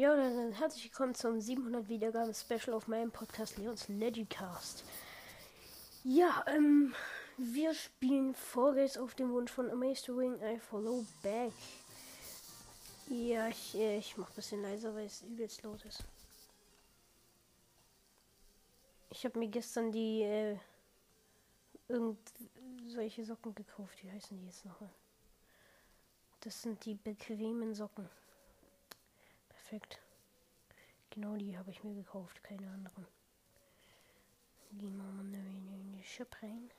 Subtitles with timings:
[0.00, 4.82] Ja, dann herzlich willkommen zum 700 Wiedergaben Special auf meinem Podcast Leons Legicast.
[6.04, 6.94] Ja, ähm,
[7.36, 11.52] wir spielen Vorgängers auf dem Wunsch von Amazed Wing I Follow Back.
[13.10, 16.02] Ja, ich, äh, ich mach ein bisschen leiser, weil es übelst laut ist.
[19.10, 20.56] Ich habe mir gestern die, äh,
[21.88, 22.20] irgend
[22.88, 24.02] solche Socken gekauft.
[24.02, 24.80] Wie heißen die jetzt noch?
[26.40, 28.08] Das sind die bequemen Socken.
[29.70, 30.00] Perfekt.
[31.10, 33.06] Genau die habe ich mir gekauft, keine anderen.
[34.72, 36.72] Gehen wir mal in die Shop rein.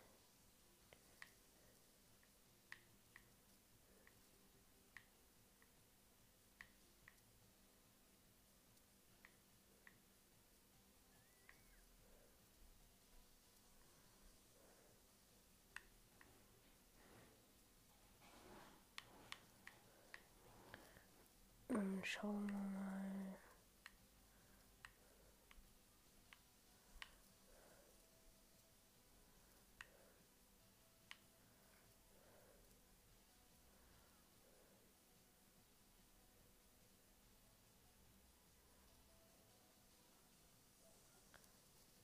[22.04, 23.02] Schauen wir mal.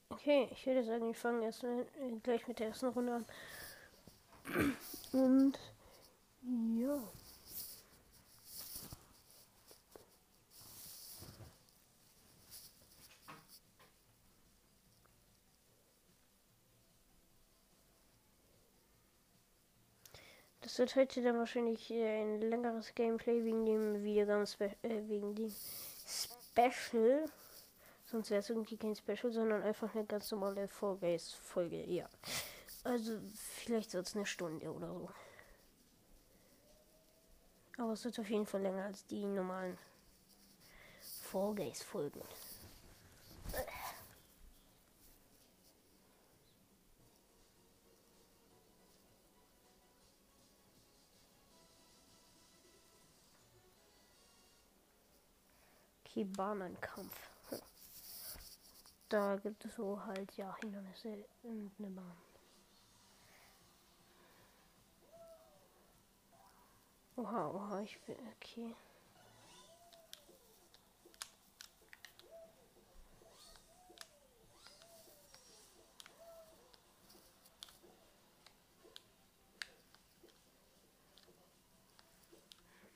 [0.09, 1.65] Okay, ich würde sagen, wir fangen erst
[2.23, 3.25] gleich mit der ersten Runde an.
[5.13, 5.57] Und
[6.79, 7.01] ja.
[20.77, 24.43] Das wird heute dann wahrscheinlich äh, ein längeres Gameplay wegen dem Videogramm,
[24.83, 25.51] äh, wegen dem
[26.05, 27.25] Special.
[28.05, 31.83] Sonst wäre es irgendwie kein Special, sondern einfach eine ganz normale Vorgeist-Folge.
[31.85, 32.07] Ja.
[32.83, 33.17] Also
[33.55, 35.09] vielleicht wird es eine Stunde oder so.
[37.79, 39.79] Aber es wird auf jeden Fall länger als die normalen
[41.23, 42.21] Vorgeist-Folgen.
[56.25, 57.31] Bahnenkampf.
[59.09, 62.17] Da gibt es so halt ja Hindernisse in eine Bahn.
[67.15, 68.75] Oha, oha, ich bin okay.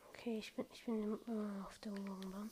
[0.09, 2.52] Okay, ich bin ich bin äh, auf der Bahn.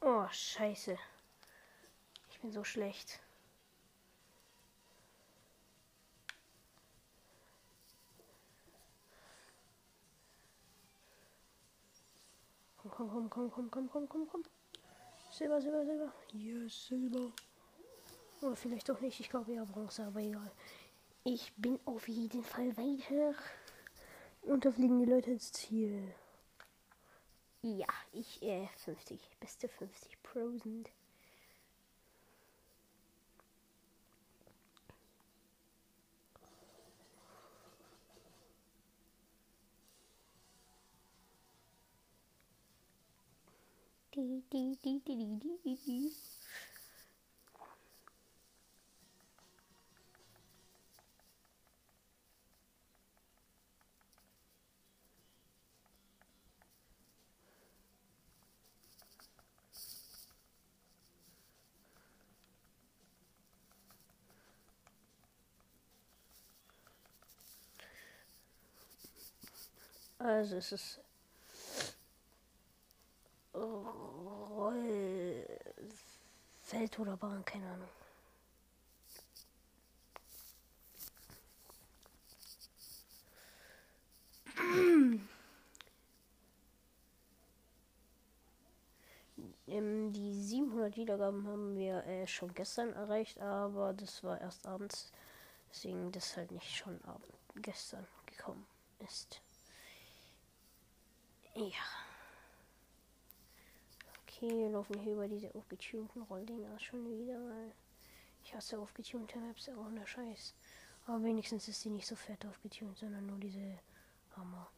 [0.00, 0.96] Oh, scheiße.
[2.30, 3.20] Ich bin so schlecht.
[12.76, 14.42] Komm, komm, komm, komm, komm, komm, komm, komm, komm.
[15.30, 16.12] Silber, Silber, Silber.
[16.32, 17.32] Yes, Silber.
[18.40, 19.18] Oder vielleicht doch nicht.
[19.20, 20.50] Ich glaube ja Bronze, aber egal.
[21.24, 23.34] Ich bin auf jeden Fall weiter.
[24.42, 26.14] Und da fliegen die Leute ins Ziel.
[27.62, 29.20] Ja, ich äh, 50.
[29.38, 30.90] Beste 50 Prozent.
[44.14, 46.12] Die, die, die, die, die, die, die.
[70.28, 71.00] Also es ist
[73.54, 75.48] Rollfeld
[76.98, 77.88] oder Bahn, keine Ahnung.
[89.66, 95.10] Ähm, die 700 Wiedergaben haben wir äh, schon gestern erreicht, aber das war erst abends.
[95.70, 97.32] Deswegen das halt nicht schon abend
[97.62, 98.66] gestern gekommen
[98.98, 99.40] ist.
[101.58, 101.66] Ja.
[104.22, 107.72] Okay, wir laufen hier über diese aufgetunten Rolldinger schon wieder, weil
[108.44, 110.54] ich hasse aufgetunte Maps auch ne Scheiß.
[111.06, 113.80] Aber wenigstens ist sie nicht so fett aufgetunt, sondern nur diese
[114.36, 114.70] Hammer.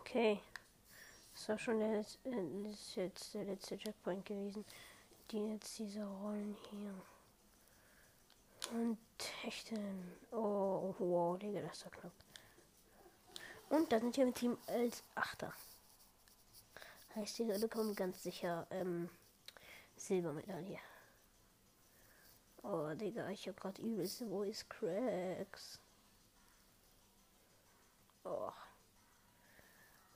[0.00, 0.38] Okay.
[1.34, 2.04] Das war schon der, äh,
[2.64, 4.64] das ist jetzt der letzte Checkpoint gewesen.
[5.30, 6.94] Die jetzt diese Rollen hier.
[8.72, 8.98] Und
[9.42, 10.16] Hechten.
[10.30, 12.12] Oh, wow, Digga, das war knapp.
[13.68, 15.52] Und da sind wir mit Team als Achter.
[17.14, 19.10] Heißt, wir bekommen ganz sicher ähm,
[19.96, 20.78] Silbermedaille.
[22.62, 25.78] Oh, Digga, ich hab grad übelste Voice Cracks.
[28.24, 28.50] Oh.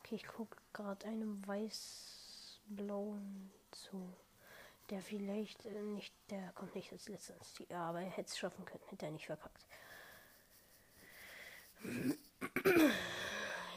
[0.00, 2.10] Okay, ich guck gerade einem weiß-blauen
[3.70, 4.14] zu.
[4.90, 7.72] Der vielleicht äh, nicht, der kommt nicht als letzter ins Ziel.
[7.72, 9.66] Aber er hätte es schaffen können, hätte er nicht verkackt.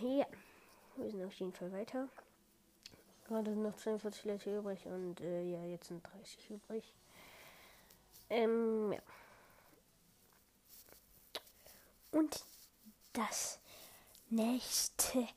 [0.01, 0.27] ja,
[0.97, 2.09] wir sind auf jeden Fall weiter.
[3.27, 6.93] Gerade sind noch 42 Leute übrig und äh, ja, jetzt sind 30 übrig.
[8.29, 8.99] Ähm, ja.
[12.11, 12.45] Und
[13.13, 13.59] das
[14.29, 15.27] nächste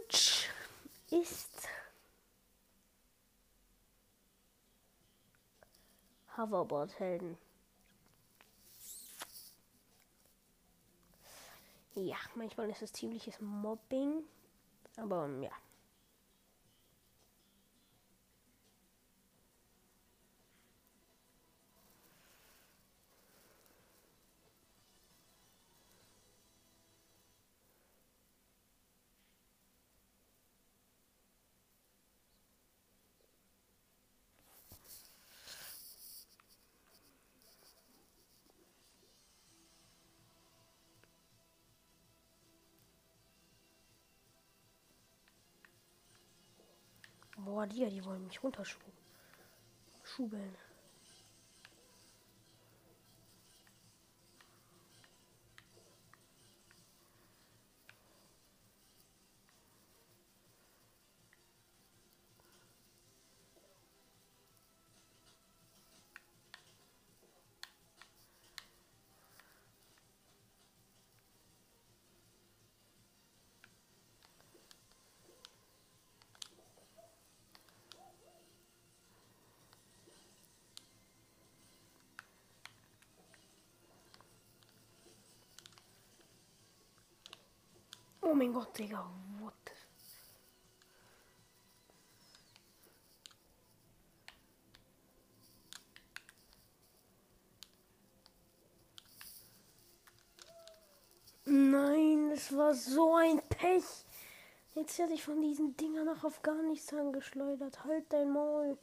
[0.00, 0.48] Match
[1.10, 1.68] ist
[6.38, 7.36] Hoverboard-Helden.
[11.94, 14.22] Ja, manchmal ist es ziemliches Mobbing,
[14.96, 15.50] aber ja.
[47.58, 48.92] Boah, die, die wollen mich runterschubeln.
[88.30, 89.10] Oh mein Gott, Digga.
[89.40, 89.54] What?
[101.46, 103.82] Nein, das war so ein Pech.
[104.74, 107.82] Jetzt werde ich von diesen Dingern nach Afghanistan geschleudert.
[107.84, 108.76] Halt dein Maul.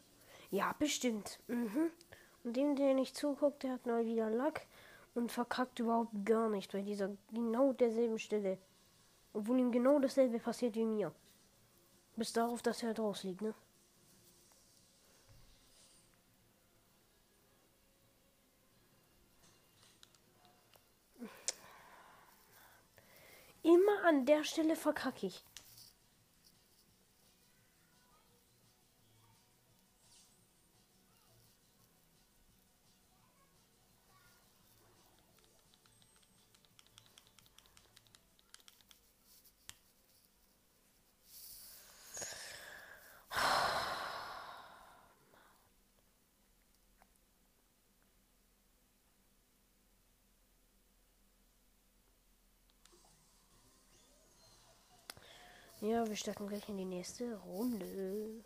[0.49, 1.39] Ja, bestimmt.
[1.47, 1.91] Mhm.
[2.43, 4.65] Und dem, der nicht zuguckt, der hat mal wieder Lack
[5.13, 8.57] und verkackt überhaupt gar nicht bei dieser genau derselben Stelle.
[9.35, 11.13] Obwohl ihm genau dasselbe passiert wie mir.
[12.15, 13.53] Bis darauf, dass er halt rausliegt, ne?
[23.61, 25.43] Immer an der Stelle verkacke ich.
[55.85, 58.43] Ja, wir starten gleich in die nächste Runde.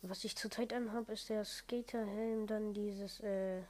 [0.00, 3.60] Was ich zurzeit anhabe, ist der Skaterhelm, dann dieses, äh,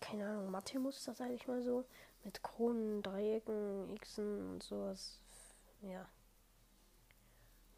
[0.00, 1.84] keine Ahnung, Mathe-Muster, sage ich mal so.
[2.24, 5.20] Mit Kronen, Dreiecken, Xen und sowas.
[5.82, 6.08] Ja.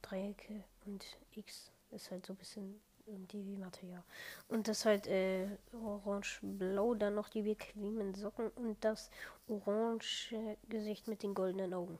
[0.03, 4.05] Dreiecke und X ist halt so ein bisschen irgendwie wie Mathe, ja.
[4.47, 9.11] Und das halt, äh, orange-blau, dann noch die bequemen Socken und das
[9.49, 11.99] orange Gesicht mit den goldenen Augen.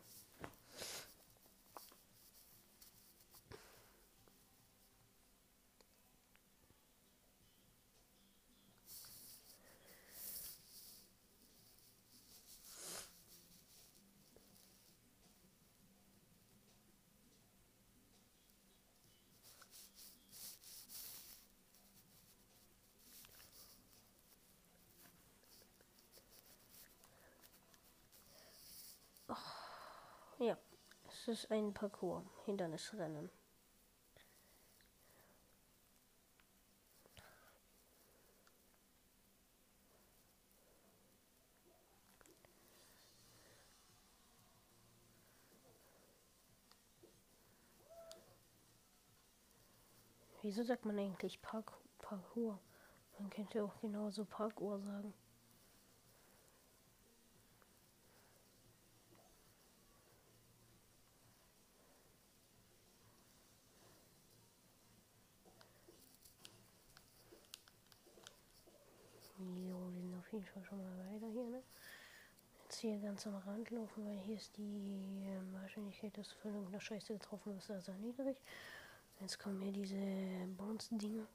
[31.27, 33.29] Das ist ein Parcours, Hindernisrennen.
[50.43, 52.61] Wieso sagt man eigentlich Park Parkour?
[53.19, 55.13] Man könnte auch genauso Parkour sagen.
[70.57, 71.63] Fall schon mal weiter hier, ne?
[72.65, 76.81] Jetzt hier ganz am Rand laufen, weil hier ist die ähm, Wahrscheinlichkeit, dass von irgendeiner
[76.81, 78.37] Scheiße getroffen wirst, sehr niedrig.
[79.21, 79.97] Jetzt kommen hier diese
[80.57, 81.27] Bounce-Dinger.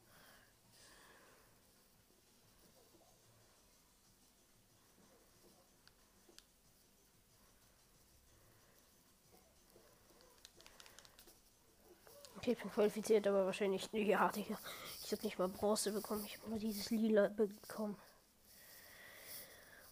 [12.37, 13.87] Okay, ich bin qualifiziert, aber wahrscheinlich.
[13.93, 14.57] Ja, Digga.
[15.03, 16.23] Ich habe nicht mal Bronze bekommen.
[16.25, 17.95] Ich habe nur dieses Lila bekommen.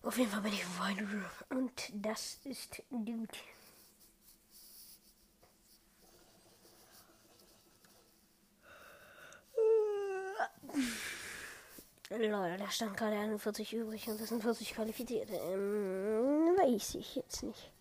[0.01, 1.03] Auf jeden Fall bin ich weiter.
[1.49, 3.37] Und das ist gut.
[12.11, 15.33] Leute, da stand gerade 41 übrig und das sind 40 qualifizierte.
[15.33, 17.71] Ähm, weiß ich jetzt nicht.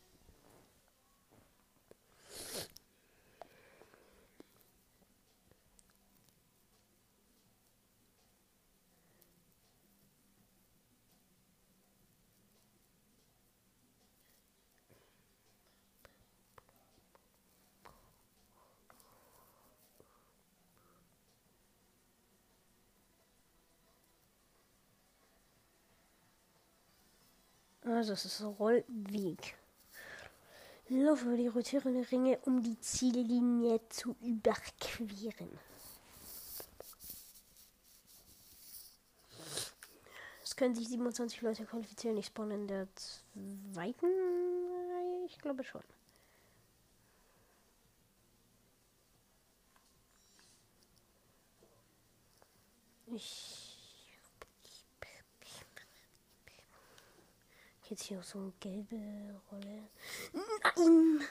[27.99, 29.57] Also es ist Rollweg.
[30.89, 35.59] Lauf über die rotierenden Ringe, um die Ziellinie zu überqueren.
[40.45, 42.17] Es können sich 27 Leute qualifizieren.
[42.19, 45.25] Ich spawn in der zweiten Reihe.
[45.27, 45.83] Ich glaube schon.
[53.09, 53.58] Ich
[57.89, 59.89] Jetzt hier so eine gelbe Rolle.
[60.33, 61.25] Nein!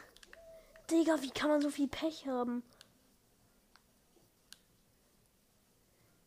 [0.89, 2.63] Digga, wie kann man so viel Pech haben?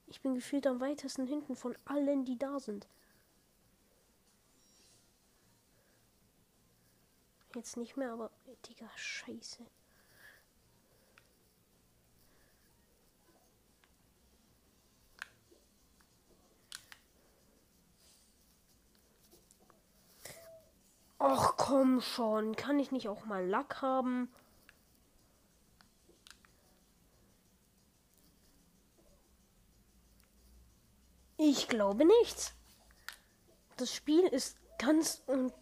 [0.07, 2.87] Ich bin gefühlt am weitesten hinten von allen, die da sind.
[7.57, 8.31] Jetzt nicht mehr, aber
[8.69, 9.67] Digga, scheiße.
[21.21, 22.57] Och, komm schon.
[22.57, 24.33] Kann ich nicht auch mal Lack haben?
[31.37, 32.55] Ich glaube nicht.
[33.77, 35.53] Das Spiel ist ganz und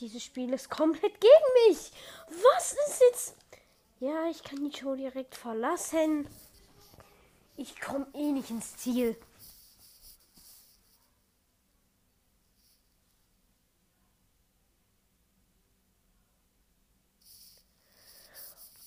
[0.00, 1.92] dieses Spiel ist komplett gegen mich.
[2.28, 3.36] Was ist jetzt?
[4.00, 6.28] Ja, ich kann die Show direkt verlassen.
[7.56, 9.16] Ich komme eh nicht ins Ziel.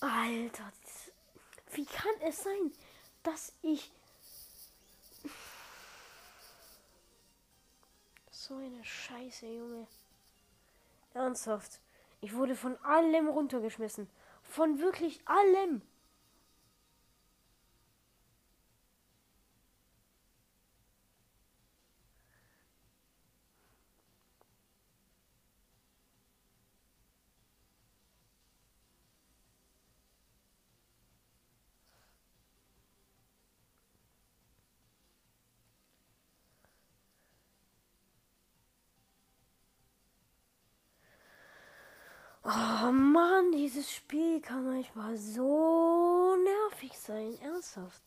[0.01, 0.71] Alter,
[1.73, 2.73] wie kann es sein,
[3.23, 3.91] dass ich
[8.31, 9.87] so eine Scheiße, Junge.
[11.13, 11.79] Ernsthaft.
[12.19, 14.09] Ich wurde von allem runtergeschmissen.
[14.43, 15.81] Von wirklich allem.
[42.91, 47.39] Oh Mann, dieses Spiel kann manchmal so nervig sein.
[47.41, 48.01] Ernsthaft.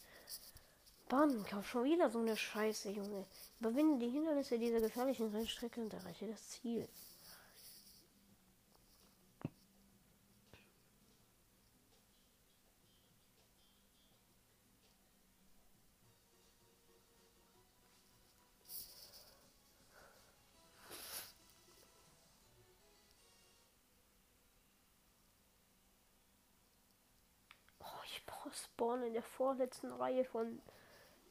[1.09, 3.25] Bann, kauf schon wieder so eine Scheiße, Junge.
[3.61, 6.87] Überwinde die Hindernisse dieser gefährlichen Rennstrecke und erreiche das Ziel.
[28.85, 30.61] Spawn in der vorletzten Reihe von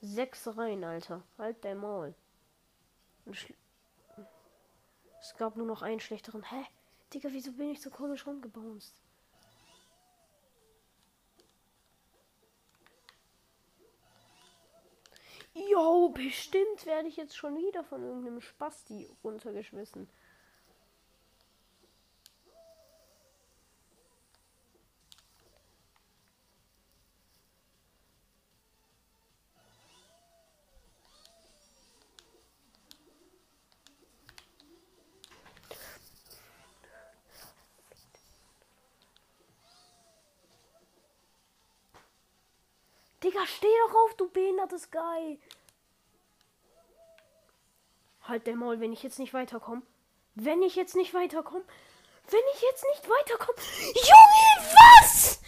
[0.01, 1.21] sechs Reihen, Alter.
[1.37, 2.15] Halt dein Maul.
[5.19, 6.41] es gab nur noch einen schlechteren.
[6.49, 6.65] Hä?
[7.13, 8.95] Digga, wieso bin ich so komisch rumgebounced?
[15.53, 20.09] Jo, bestimmt werde ich jetzt schon wieder von irgendeinem Spasti runtergeschmissen.
[43.23, 45.39] Digga, steh doch auf, du behindertes Guy.
[48.23, 49.81] Halt der Maul, wenn ich jetzt nicht weiterkomme.
[50.35, 51.65] Wenn ich jetzt nicht weiterkomme.
[52.29, 53.57] Wenn ich jetzt nicht weiterkomme.
[53.93, 55.41] Junge, was?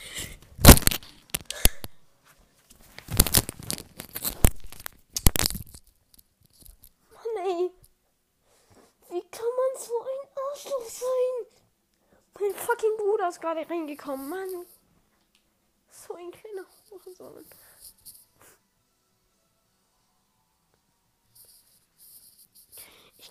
[7.11, 7.71] Mann, ey.
[9.09, 11.61] Wie kann man so ein Arschloch sein?
[12.39, 14.65] Mein fucking Bruder ist gerade reingekommen, Mann.
[15.89, 17.45] So ein kleiner Hurensohn.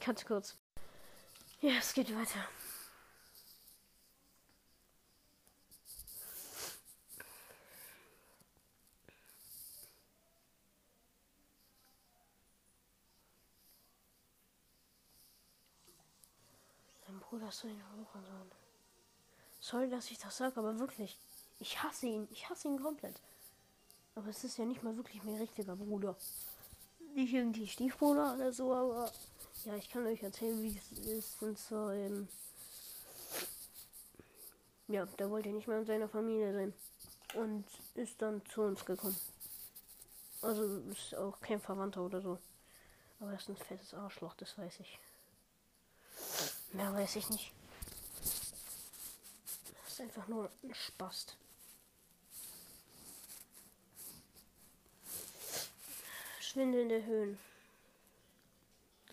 [0.05, 0.55] Ich kann es kurz.
[1.63, 2.47] Ja, es geht weiter.
[17.09, 17.83] Mein Bruder ist so ein
[18.13, 18.53] Hurensohn.
[19.59, 21.17] Sorry, dass ich das sage, aber wirklich.
[21.61, 22.29] Ich hasse ihn.
[22.31, 23.19] Ich hasse ihn komplett.
[24.17, 26.15] Aber es ist ja nicht mal wirklich mein richtiger Bruder.
[27.15, 29.11] Nicht irgendwie Stiefbruder oder so, aber
[29.65, 31.41] ja, ich kann euch erzählen, wie es ist.
[31.43, 32.29] Und zwar, ähm,
[34.89, 36.75] ja, der wollte nicht mehr in seiner Familie sein.
[37.35, 39.17] Und ist dann zu uns gekommen.
[40.43, 42.39] Also ist auch kein Verwandter oder so.
[43.19, 44.99] Aber er ist ein fettes Arschloch, das weiß ich.
[46.73, 47.53] Mehr weiß ich nicht.
[49.83, 51.37] Das ist einfach nur ein Spast.
[56.41, 57.39] Schwindelnde Höhen.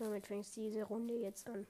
[0.02, 1.64] Damit fängt diese Runde jetzt an.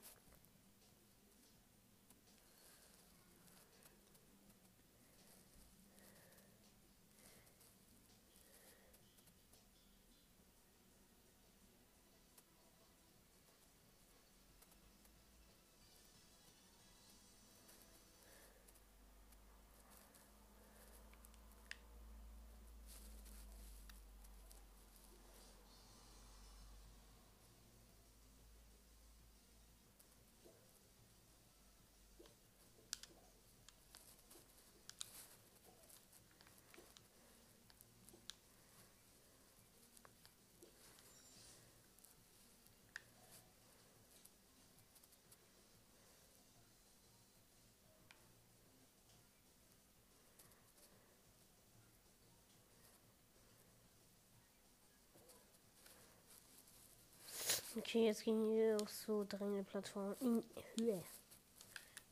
[57.75, 60.43] Okay, jetzt gehen wir auf so drängende Plattformen in
[60.77, 61.03] Höhe.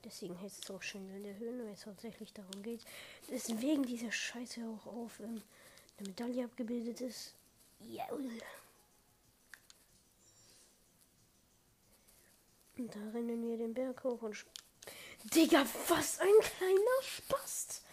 [0.04, 2.82] Deswegen heißt es auch schön in der Höhe, weil es tatsächlich darum geht.
[3.30, 5.43] Deswegen diese Scheiße auch auf ähm,
[6.00, 7.36] eine Medaille abgebildet ist.
[7.88, 8.28] Jaul.
[12.78, 14.43] Und da rennen wir den Berg hoch und.
[15.36, 17.84] Digga, was ein kleiner Spast!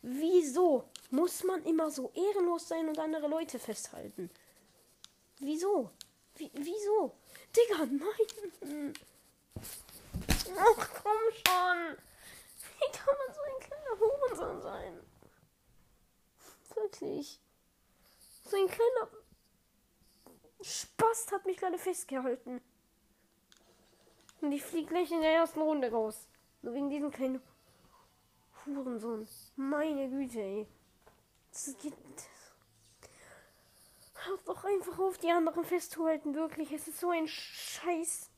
[0.00, 4.30] Wieso muss man immer so ehrenlos sein und andere Leute festhalten?
[5.40, 5.92] Wieso?
[6.36, 7.16] Wie, wieso?
[7.56, 8.92] Digga, nein!
[10.56, 11.96] Ach, komm schon!
[12.78, 15.00] Wie kann man so ein kleiner Hurensohn sein?
[16.74, 17.40] Wirklich.
[18.44, 19.08] So ein kleiner
[20.60, 22.60] Spast hat mich gerade festgehalten.
[24.40, 26.28] Und ich fliege gleich in der ersten Runde raus.
[26.62, 27.42] Nur wegen diesem kleinen
[28.66, 29.28] Hurensohn.
[29.56, 30.66] Meine Güte, ey.
[31.52, 31.94] Das geht.
[34.28, 36.34] Hört doch einfach auf, die anderen festzuhalten.
[36.34, 38.28] Wirklich, es ist so ein Scheiß.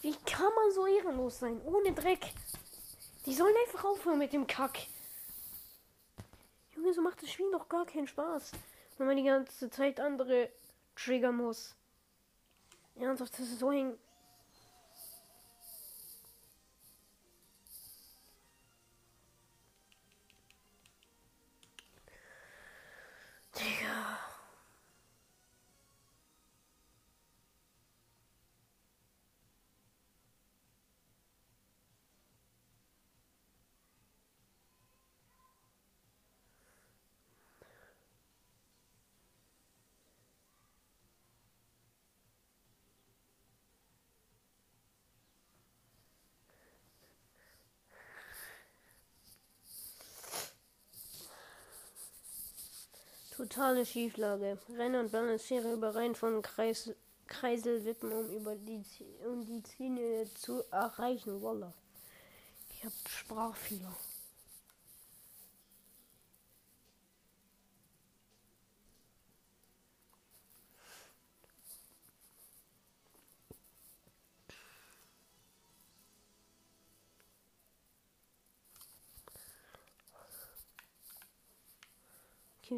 [0.00, 1.60] Wie kann man so ehrenlos sein?
[1.62, 2.32] Ohne Dreck.
[3.26, 4.78] Die sollen einfach aufhören mit dem Kack.
[6.74, 8.52] Junge, so macht das Spiel doch gar keinen Spaß.
[8.96, 10.50] Wenn man die ganze Zeit andere
[10.96, 11.76] triggern muss.
[12.94, 13.98] Ernsthaft, das ist so ein.
[23.54, 24.21] Digga.
[53.52, 54.56] Totale Schieflage.
[54.78, 56.90] Renne und balanciere über Reihen von Kreis,
[57.26, 58.82] Kreiselwippen, um über die,
[59.26, 61.42] um die Ziele zu erreichen.
[61.42, 61.70] Voila.
[62.70, 63.94] Ich hab Sprachfehler.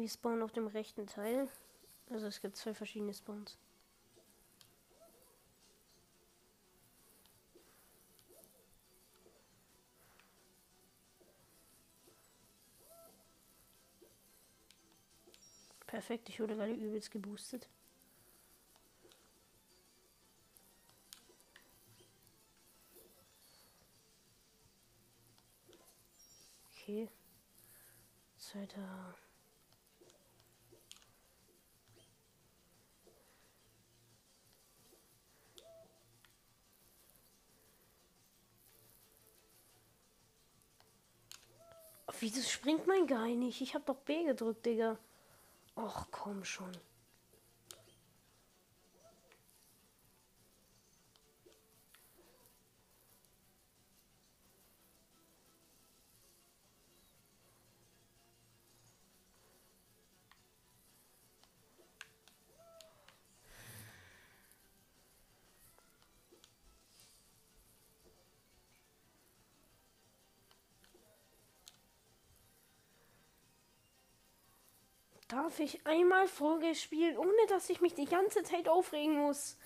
[0.01, 1.47] Wir spawnen auf dem rechten Teil.
[2.09, 3.57] Also es gibt zwei verschiedene Spawns.
[15.87, 17.69] Perfekt, ich wurde gerade übelst geboostet.
[26.69, 27.09] Okay.
[28.37, 29.15] Zweiter.
[42.25, 43.61] Wieso springt mein Guy nicht?
[43.61, 44.97] Ich hab doch B gedrückt, Digga.
[45.75, 46.71] Och, komm schon.
[75.45, 79.57] Darf ich einmal Folge spielen, ohne dass ich mich die ganze Zeit aufregen muss?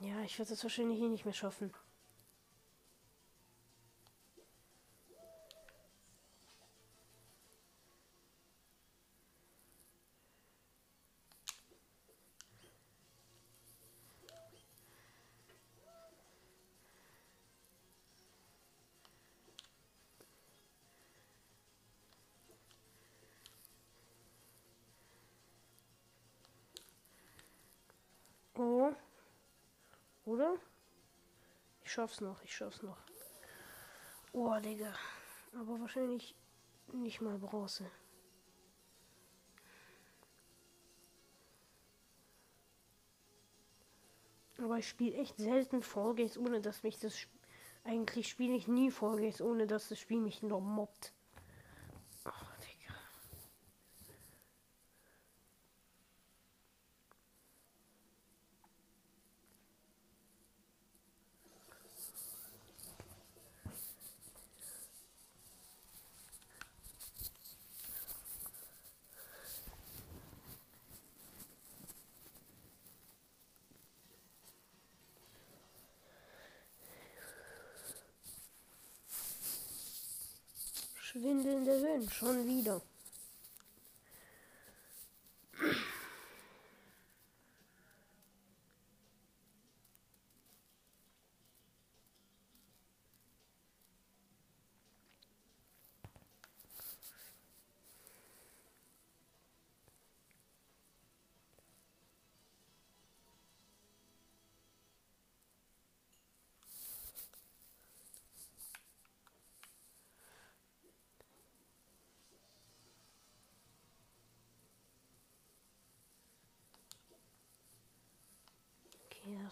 [0.00, 1.74] Ja, ich werde es wahrscheinlich hier nicht mehr schaffen.
[28.62, 28.94] Oh.
[30.24, 30.54] Oder?
[31.84, 32.96] Ich schaff's noch, ich schaff's noch.
[34.32, 34.94] Oh, Digga.
[35.58, 36.36] Aber wahrscheinlich
[36.92, 37.90] nicht mal Bronze.
[44.58, 47.16] Aber ich spiele echt selten Vorgehens, ohne dass mich das.
[47.82, 51.12] Eigentlich spiele ich nie Vorgehens, ohne dass das Spiel mich noch mobbt.
[81.62, 82.10] Schwindelnde Höhen.
[82.10, 82.80] Schon wieder.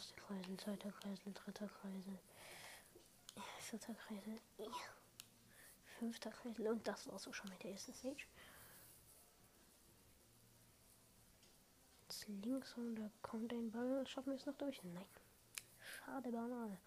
[0.00, 2.18] Erster Kreisel, zweiter Kreisel, dritter Kreisel,
[3.58, 4.40] vierter Kreisel,
[5.98, 8.24] fünfter Kreisel und das war's auch schon mit der ersten Stage.
[12.08, 14.06] Jetzt links und da kommt ein Ball.
[14.06, 14.82] Schaffen wir es noch durch?
[14.82, 15.04] Nein.
[15.78, 16.78] Schade Banane.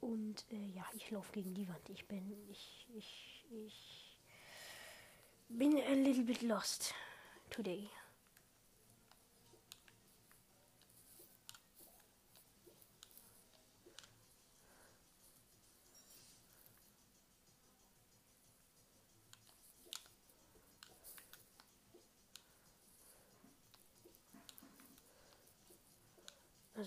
[0.00, 1.88] Und äh, ja, ich laufe gegen die Wand.
[1.88, 4.18] Ich bin, ich, ich, ich
[5.48, 6.92] bin a little bit lost
[7.50, 7.88] today.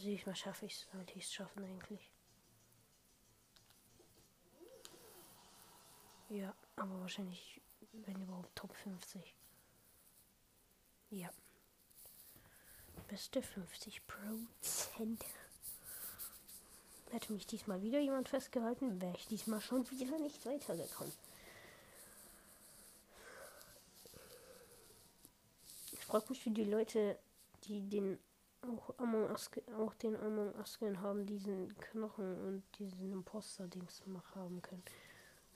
[0.08, 2.12] Diesmal schaffe ich es, sollte ich es schaffen eigentlich.
[6.30, 9.34] Ja, aber wahrscheinlich, wenn überhaupt Top 50.
[11.10, 11.30] Ja.
[13.08, 15.24] Beste 50 Prozent.
[17.12, 21.14] Hätte mich diesmal wieder jemand festgehalten, wäre ich diesmal schon wieder nicht weitergekommen.
[25.94, 27.18] Ich frage mich für die Leute,
[27.64, 28.20] die den
[28.62, 34.04] auch, Among Us, auch den Among Us haben diesen Knochen und diesen Imposter-Dings
[34.36, 34.84] haben können.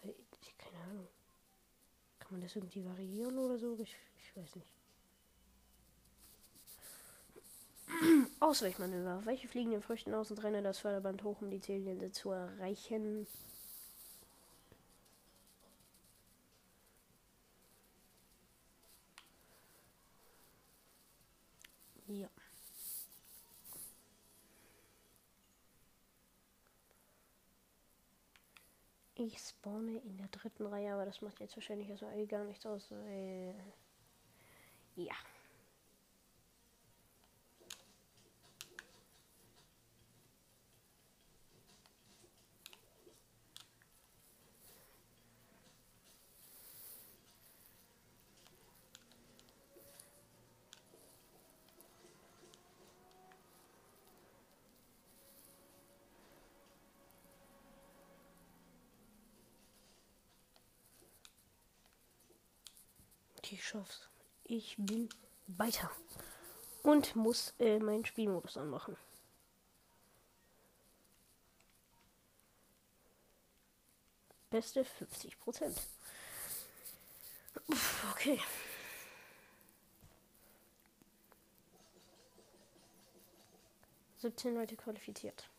[0.03, 1.07] Ich, keine Ahnung.
[2.19, 3.77] Kann man das irgendwie variieren oder so?
[3.79, 4.73] Ich, ich weiß nicht.
[8.39, 9.25] Ausweichmanöver.
[9.25, 13.27] Welche fliegen den Früchten aus und rennen das Förderband hoch, um die Ziellinie zu erreichen?
[29.23, 32.89] Ich spawne in der dritten Reihe, aber das macht jetzt wahrscheinlich erstmal gar nichts aus.
[32.89, 33.53] Äh,
[34.95, 35.13] ja.
[63.49, 64.10] Ich schaff's.
[64.43, 65.10] Ich bin
[65.47, 65.89] weiter.
[66.84, 68.97] Und muss äh, meinen Spielmodus anmachen.
[74.49, 75.82] Beste 50 Prozent.
[78.12, 78.39] Okay.
[84.17, 85.49] Siebzehn Leute qualifiziert.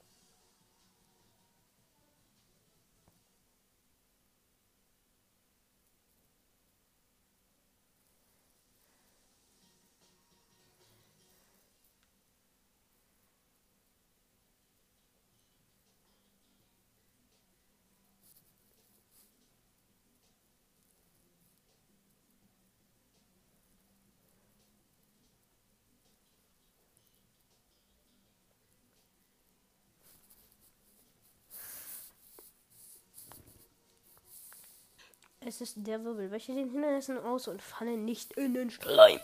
[35.44, 39.20] Es ist der Wirbel, welche den Hindernissen aus und fallen nicht in den Schleim.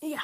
[0.00, 0.20] Ja.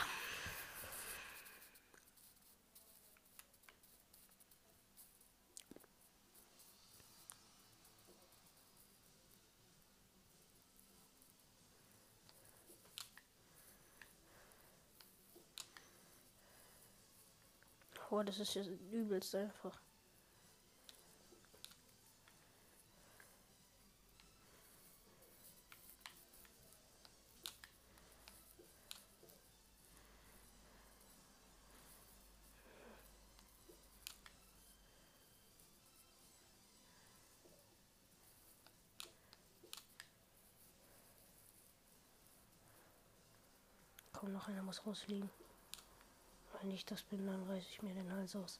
[18.10, 19.80] Boah, das ist ja übelst einfach.
[44.24, 45.28] Komm, noch einer muss rausfliegen.
[46.58, 48.58] Wenn ich das bin, dann reiße ich mir den Hals aus.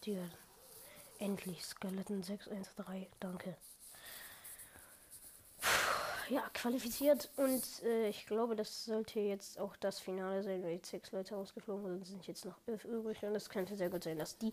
[0.00, 0.28] Tja,
[1.20, 3.56] endlich Skeleton 613, danke
[6.32, 10.90] ja, qualifiziert und äh, ich glaube, das sollte jetzt auch das Finale sein, weil jetzt
[10.90, 14.18] sechs Leute ausgeflogen sind, sind jetzt noch elf übrig und es könnte sehr gut sein,
[14.18, 14.52] dass die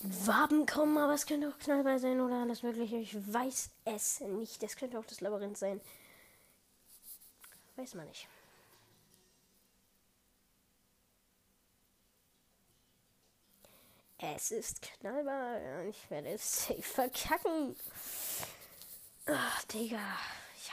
[0.00, 2.96] Waben kommen, aber es könnte auch knallbar sein oder alles mögliche.
[2.96, 4.62] Ich weiß es nicht.
[4.64, 5.80] Es könnte auch das Labyrinth sein.
[7.76, 8.26] Weiß man nicht.
[14.18, 15.84] Es ist knallbar.
[15.88, 17.76] Ich werde es safe verkacken.
[19.26, 20.00] Ach, Digga.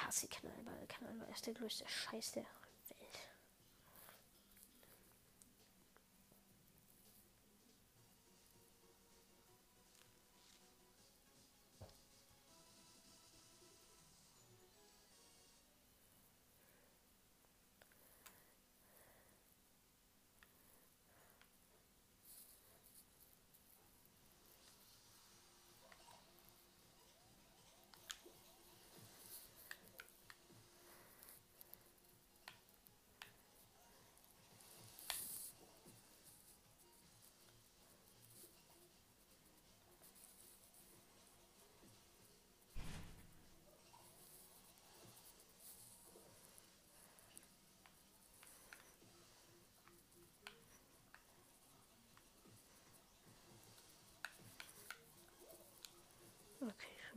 [0.06, 0.88] Hasse Knallball.
[0.88, 2.46] Knallball ist der größte Scheiß der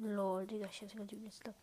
[0.04, 1.54] Lol, Digga, ich hätte gerade übelst lang.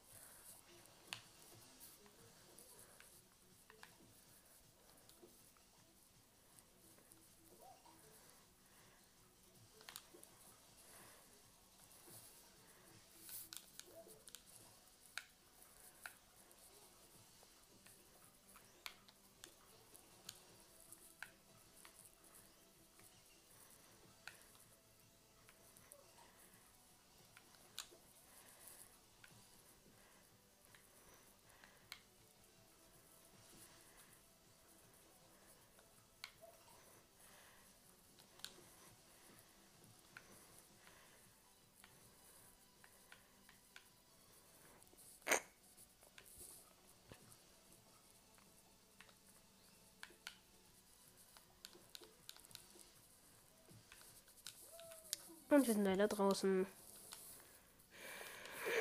[55.50, 56.68] Und wir sind leider draußen.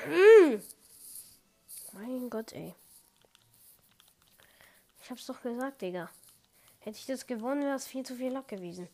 [0.07, 0.63] Mm.
[1.93, 2.75] Mein Gott, ey.
[5.03, 6.11] Ich hab's doch gesagt, Digga.
[6.81, 8.89] Hätte ich das gewonnen, wäre es viel zu viel Lack gewesen.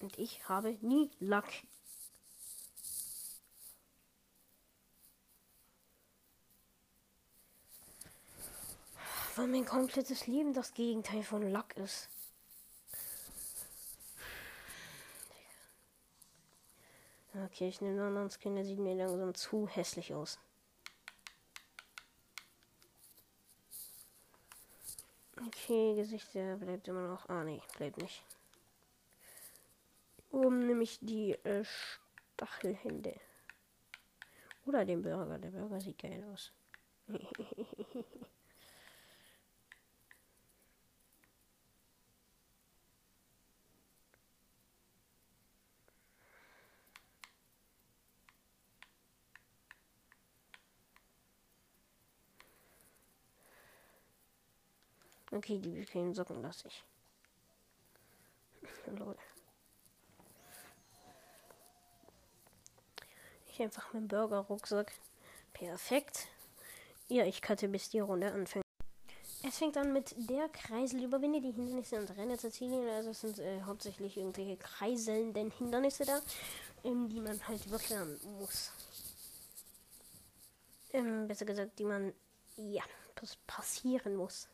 [0.00, 1.50] Und ich habe nie Lack.
[9.36, 12.10] Weil mein komplettes Leben das Gegenteil von Lack ist.
[17.44, 20.38] Okay, ich nehme einen anderen Skin, der sieht mir langsam zu hässlich aus.
[25.46, 27.28] Okay, Gesicht, der bleibt immer noch.
[27.28, 28.24] Ah, nee, bleibt nicht.
[30.30, 33.14] Oben nehme ich die äh, Stachelhände.
[34.64, 35.38] Oder den Burger.
[35.38, 36.50] Der Burger sieht geil aus.
[55.34, 56.84] Okay, die bequemen Socken lasse ich.
[58.98, 59.16] Lol.
[63.48, 64.92] Ich einfach mit dem Burger-Rucksack.
[65.52, 66.28] Perfekt.
[67.08, 68.64] Ja, ich cutte bis die Runde anfängt.
[69.42, 71.02] Es fängt an mit der Kreisel.
[71.02, 72.94] Überwinde die Hindernisse und renne zur Ziellinie.
[72.94, 76.20] Also es sind äh, hauptsächlich irgendwelche kreiselnden Hindernisse da,
[76.84, 78.70] ähm, die man halt überqueren muss.
[80.92, 82.14] Ähm, besser gesagt, die man
[82.56, 82.84] ja
[83.46, 84.48] passieren muss.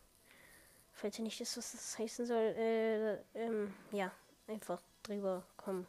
[1.01, 4.11] Falls ihr nicht wisst, was das heißen soll, äh, ähm, ja,
[4.45, 5.87] einfach drüber kommen.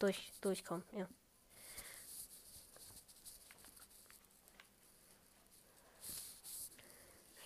[0.00, 1.08] durch, durchkommen, ja.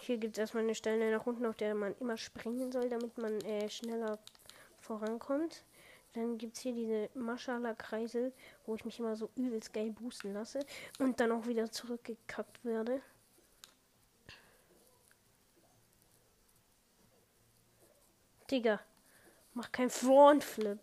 [0.00, 3.18] Hier gibt es erstmal eine Stelle nach unten, auf der man immer springen soll, damit
[3.18, 4.18] man äh, schneller
[4.80, 5.64] vorankommt.
[6.14, 8.32] Dann gibt es hier diese Maschala-Kreisel,
[8.64, 10.60] wo ich mich immer so übelst geil boosten lasse
[10.98, 13.02] und dann auch wieder zurückgekackt werde.
[18.52, 18.80] Digga.
[19.54, 20.78] Mach kein Frontflip.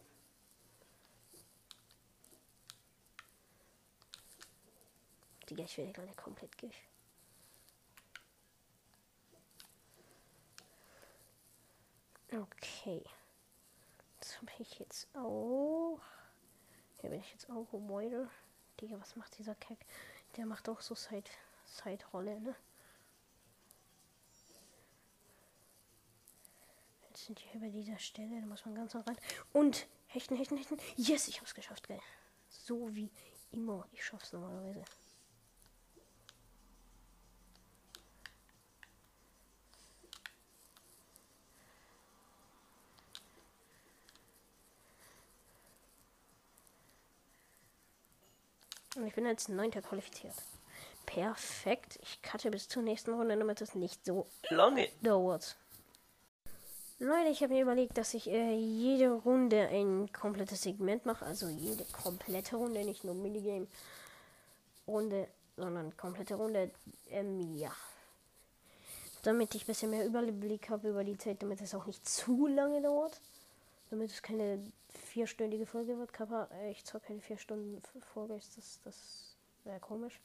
[5.47, 6.81] Digga, ich werde gerade komplett durch.
[12.31, 13.03] Okay.
[14.19, 15.99] Das habe ich jetzt auch.
[17.01, 18.29] Hier bin ich jetzt auch weiter.
[18.81, 19.77] Digga, was macht dieser Keck?
[20.37, 22.55] Der macht auch so Side-Rolle, ne?
[27.25, 28.39] Sind hier bei dieser Stelle.
[28.39, 29.17] Da muss man ganz rein.
[29.53, 30.77] Und hechten, hechten, hechten.
[30.95, 32.01] Yes, ich hab's geschafft, geil.
[32.49, 33.09] So wie
[33.51, 33.87] immer.
[33.91, 34.83] Ich schaff's normalerweise.
[48.95, 50.33] Und ich bin als Neunter qualifiziert.
[51.05, 51.99] Perfekt.
[52.01, 55.57] Ich cutte bis zur nächsten Runde, damit es nicht so lange dauert.
[57.01, 61.25] Leute, ich habe mir überlegt, dass ich äh, jede Runde ein komplettes Segment mache.
[61.25, 66.71] Also jede komplette Runde, nicht nur Minigame-Runde, sondern komplette Runde.
[67.09, 67.71] Ähm, ja.
[69.23, 72.47] Damit ich ein bisschen mehr Überblick habe über die Zeit, damit es auch nicht zu
[72.47, 73.21] lange dauert.
[73.91, 76.11] Damit es keine vierstündige Folge wird.
[76.11, 77.81] Kappa, äh, ich zocke keine vier Stunden
[78.13, 80.19] Folge, das, das wäre komisch.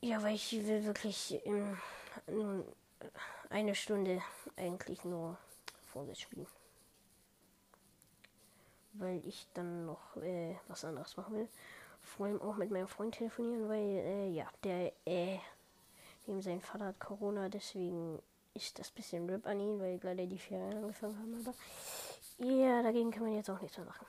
[0.00, 1.76] Ja, weil ich will wirklich ähm,
[3.50, 4.22] eine Stunde
[4.56, 5.36] eigentlich nur
[5.86, 6.48] vorgespielt.
[8.94, 11.48] Weil ich dann noch äh, was anderes machen will.
[12.02, 15.38] Vor allem auch mit meinem Freund telefonieren, weil äh, ja, der äh,
[16.26, 18.20] dem sein Vater hat Corona, deswegen
[18.54, 21.46] ist das bisschen RIP an ihn, weil leider die Ferien angefangen haben.
[21.46, 21.54] Aber
[22.44, 24.06] ja, dagegen kann man jetzt auch nichts mehr machen.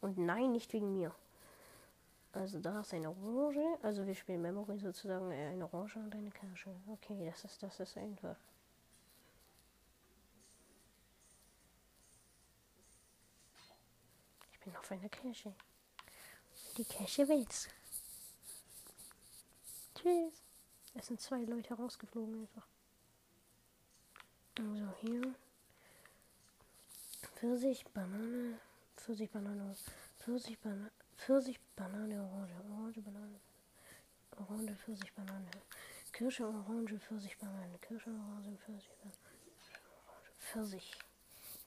[0.00, 1.14] Und nein, nicht wegen mir.
[2.36, 3.78] Also da ist eine Orange.
[3.82, 6.70] Also wir spielen Memory sozusagen äh, eine Orange und eine Kirsche.
[6.86, 8.36] Okay, das ist das ist einfach.
[14.52, 15.54] Ich bin auf einer Kirsche.
[16.76, 17.68] Die Kirsche will's.
[19.94, 20.42] Tschüss.
[20.94, 22.66] Es sind zwei Leute rausgeflogen einfach.
[24.58, 25.34] Also hier.
[27.36, 28.58] Pfirsich, Banane,
[28.94, 29.74] Pfirsich, Banane,
[30.18, 30.90] Pfirsich, Banane.
[31.16, 33.40] Pfirsich, Banane, Orange, Orange, Banane,
[34.36, 35.50] Orange, Pfirsich, Banane,
[36.12, 39.16] Kirsche, Orange, Pfirsich, Banane, Kirsche, Orange, Pfirsich, Banane,
[40.38, 40.92] Pfirsich,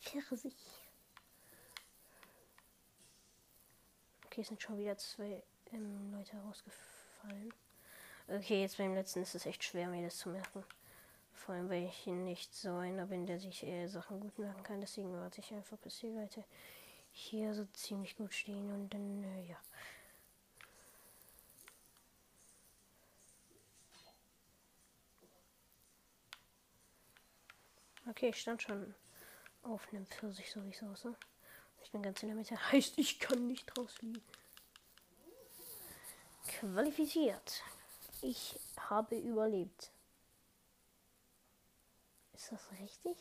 [0.01, 0.55] Pfirsich.
[4.25, 7.53] Okay, es sind schon wieder zwei ähm, Leute rausgefallen.
[8.27, 10.63] Okay, jetzt beim letzten ist es echt schwer, mir das zu merken.
[11.33, 14.81] Vor allem, weil ich nicht so einer bin, der sich äh, Sachen gut merken kann.
[14.81, 16.43] Deswegen warte ich einfach, bis die Leute
[17.20, 19.57] hier so ziemlich gut stehen und dann, äh, ja.
[28.09, 28.95] Okay, ich stand schon
[29.61, 31.15] auf einem Pfirsich, so wie es aussah.
[31.84, 32.72] Ich bin ganz in der Mitte.
[32.72, 34.22] Heißt, ich kann nicht rausfliegen.
[36.47, 37.63] Qualifiziert.
[38.22, 39.91] Ich habe überlebt.
[42.34, 43.17] Ist das richtig?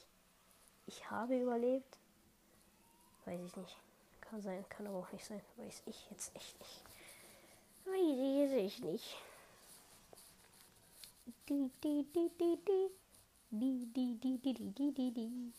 [0.87, 1.99] Ich habe überlebt?
[3.27, 3.77] Weiß ich nicht.
[4.29, 5.41] Kann sein, kann aber auch nicht sein.
[5.57, 6.83] Weiß ich jetzt echt nicht.
[7.87, 9.17] Weiß ich nicht.
[11.49, 12.91] Die, die, die, die, die.
[13.51, 15.53] Die, die, die, die, die, die, die, die.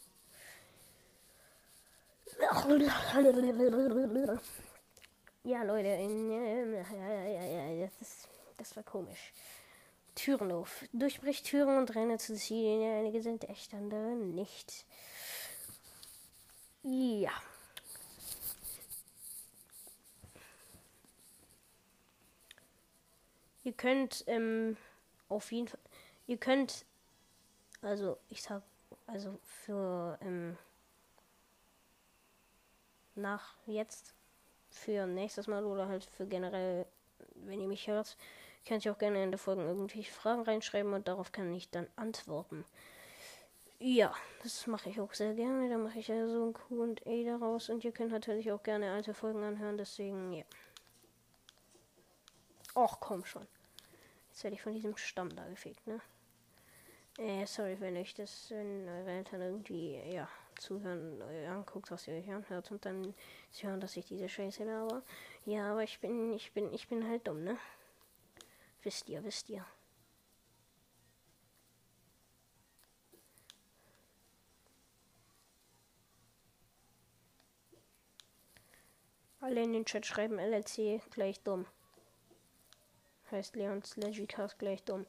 [5.43, 5.89] Ja, Leute,
[7.81, 9.33] das, ist, das war komisch.
[10.13, 10.85] Türen auf.
[10.93, 12.99] Durchbricht Türen und renne zu Zielen.
[12.99, 14.85] Einige sind echt, andere nicht.
[16.83, 17.31] Ja.
[23.69, 24.77] Ihr könnt ähm,
[25.27, 25.79] auf jeden Fall.
[26.25, 26.85] Ihr könnt.
[27.83, 28.63] Also, ich sag.
[29.05, 30.17] Also für.
[30.23, 30.57] Ähm,
[33.13, 34.15] nach jetzt.
[34.71, 36.87] Für nächstes Mal oder halt für generell,
[37.35, 38.17] wenn ihr mich hört
[38.67, 41.87] Könnt ihr auch gerne in der Folge irgendwelche Fragen reinschreiben und darauf kann ich dann
[41.95, 42.65] antworten.
[43.77, 44.13] Ja,
[44.43, 45.69] das mache ich auch sehr gerne.
[45.69, 49.13] Da mache ich ja so ein QA daraus und ihr könnt natürlich auch gerne alte
[49.13, 50.43] Folgen anhören, deswegen ja.
[52.75, 53.47] Och, komm schon.
[54.39, 55.99] Jetzt werde ich von diesem Stamm da gefegt, ne?
[57.17, 62.13] Äh, sorry, wenn euch das, wenn eure Eltern irgendwie, ja, zuhören, äh, anguckt, was ihr
[62.13, 63.13] euch anhört und dann
[63.51, 65.03] sie hören, dass ich diese Scheiße habe.
[65.43, 67.57] Ja, aber ich bin, ich bin, ich bin halt dumm, ne?
[68.81, 69.65] Wisst ihr, wisst ihr.
[79.41, 81.65] Alle in den Chat schreiben LLC gleich dumm.
[83.31, 85.05] Heißt Leons Legicast gleich dumm.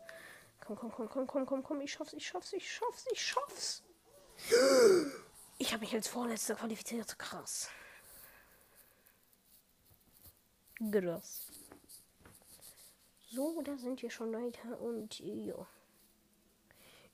[0.61, 1.81] Komm, komm, komm, komm, komm, komm, komm.
[1.81, 3.83] Ich schaff's, ich schaff's, ich schaff's, ich schaff's.
[5.59, 7.19] Ich habe mich als Vorletzter qualifiziert.
[7.19, 7.71] Krass.
[10.91, 11.51] Krass.
[13.31, 15.67] So, da sind wir schon weiter und ja.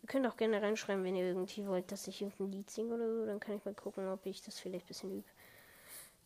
[0.02, 3.12] Ihr könnt auch gerne reinschreiben, wenn ihr irgendwie wollt, dass ich irgendein Lied singe oder
[3.12, 3.26] so.
[3.26, 5.28] Dann kann ich mal gucken, ob ich das vielleicht ein bisschen übe.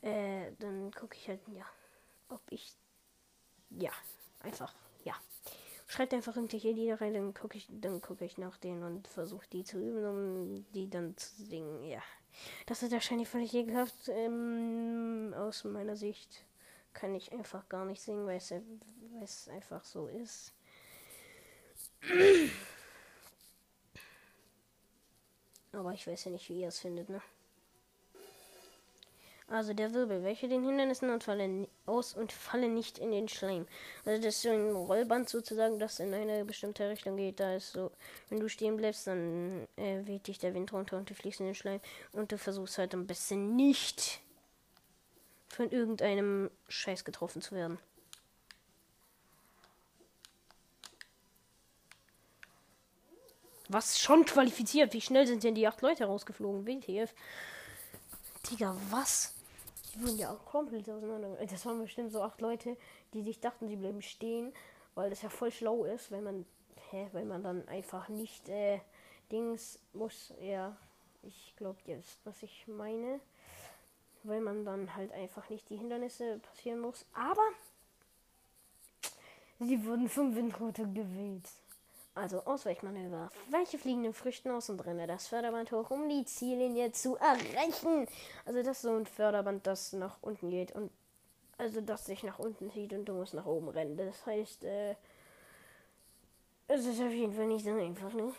[0.02, 1.64] Äh, dann gucke ich halt, ja,
[2.28, 2.72] ob ich,
[3.70, 3.90] ja,
[4.40, 4.74] einfach,
[5.04, 5.14] ja.
[5.86, 9.46] Schreibt einfach irgendwelche Lieder rein, dann gucke ich, dann gucke ich nach denen und versuche
[9.52, 12.02] die zu üben, um die dann zu singen, ja.
[12.66, 16.44] Das ist wahrscheinlich völlig ekelhaft, ähm, aus meiner Sicht
[16.92, 20.52] kann ich einfach gar nicht singen, weil es, weil es einfach so ist.
[25.72, 27.22] Aber ich weiß ja nicht, wie ihr es findet, ne?
[29.50, 33.66] Also der Wirbel, welche den Hindernissen und fallen aus und fallen nicht in den Schleim.
[34.04, 37.40] Also das ist so ein Rollband sozusagen, das in eine bestimmte Richtung geht.
[37.40, 37.90] Da ist so,
[38.28, 41.46] wenn du stehen bleibst, dann äh, weht dich der Wind runter und du fliegst in
[41.46, 41.80] den Schleim.
[42.12, 44.20] Und du versuchst halt am besten nicht
[45.48, 47.80] von irgendeinem Scheiß getroffen zu werden.
[53.68, 54.92] Was schon qualifiziert?
[54.92, 56.68] Wie schnell sind denn die acht Leute rausgeflogen?
[56.68, 57.12] WTF.
[58.48, 59.34] Digga, was?
[59.92, 61.36] Die wurden ja auch komplett auseinander.
[61.46, 62.76] Das waren bestimmt so acht Leute,
[63.12, 64.52] die sich dachten, sie bleiben stehen,
[64.94, 66.46] weil das ja voll schlau ist, wenn man,
[66.90, 68.80] hä, wenn man dann einfach nicht, äh,
[69.30, 70.76] Dings muss, ja,
[71.22, 73.20] ich glaube, wisst, was ich meine
[74.22, 77.04] weil man dann halt einfach nicht die Hindernisse passieren muss.
[77.14, 77.42] Aber
[79.58, 81.48] sie wurden vom Windroute gewählt.
[82.14, 83.30] Also Ausweichmanöver.
[83.50, 88.06] Welche fliegenden Früchten aus und renne das Förderband hoch, um die Ziellinie zu erreichen.
[88.44, 90.90] Also das ist so ein Förderband, das nach unten geht und
[91.56, 93.96] also das sich nach unten zieht und du musst nach oben rennen.
[93.96, 94.94] Das heißt, äh,
[96.66, 98.32] es ist auf jeden Fall nicht so einfach, ne?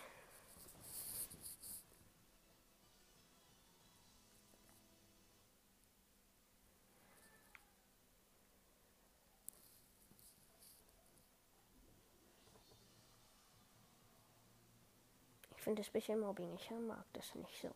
[15.71, 16.53] Finde das bisschen Mobbing.
[16.55, 17.69] Ich mag das nicht so.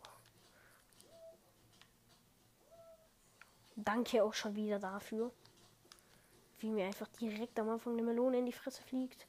[3.74, 5.32] Danke auch schon wieder dafür.
[6.58, 9.26] Wie mir einfach direkt am Anfang eine Melone in die Fresse fliegt.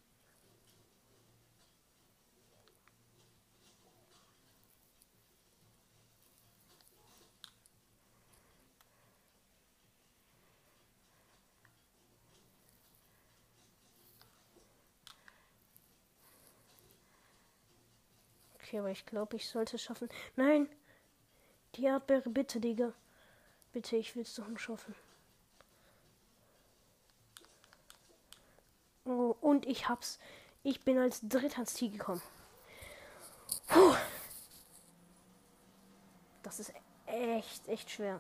[18.78, 20.08] Okay, aber ich glaube, ich sollte es schaffen.
[20.36, 20.70] Nein!
[21.74, 22.94] Die Erdbeere, bitte, Digga.
[23.74, 24.94] Bitte, ich will es doch nicht schaffen.
[29.06, 30.20] Oh, und ich hab's.
[30.62, 32.22] Ich bin als Dritter ans Ziel gekommen.
[33.68, 33.96] Puh.
[36.44, 36.72] Das ist
[37.08, 38.20] echt, echt schwer.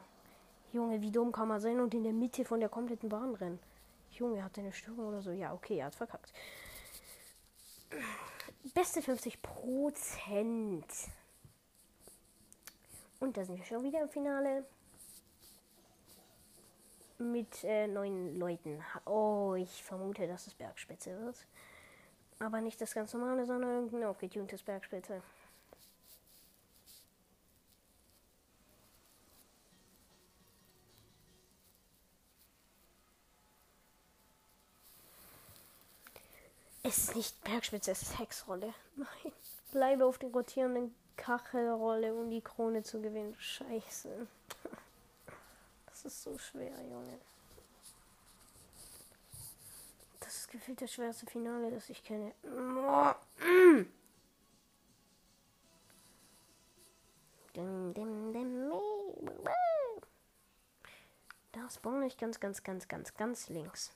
[0.73, 3.59] Junge, wie dumm kann man sein und in der Mitte von der kompletten Bahn rennen?
[4.09, 5.31] Junge, hat eine Störung oder so?
[5.31, 6.33] Ja, okay, er hat verkackt.
[8.73, 10.85] Beste 50 Prozent.
[13.19, 14.65] Und da sind wir schon wieder im Finale.
[17.19, 18.83] Mit äh, neun Leuten.
[19.05, 21.47] Oh, ich vermute, dass es Bergspitze wird.
[22.39, 25.21] Aber nicht das ganz normale, sondern irgendein aufgetuntes Bergspitze.
[36.87, 38.73] Es ist nicht Bergspitze, es ist Hexrolle.
[38.95, 39.33] Nein.
[39.71, 43.35] Bleibe auf der rotierenden Kachelrolle, um die Krone zu gewinnen.
[43.37, 44.25] Scheiße.
[45.87, 47.19] Das ist so schwer, Junge.
[50.21, 52.31] Das ist gefühlt das schwerste Finale, das ich kenne.
[61.51, 63.91] Da spawn ich ganz, ganz, ganz, ganz, ganz links.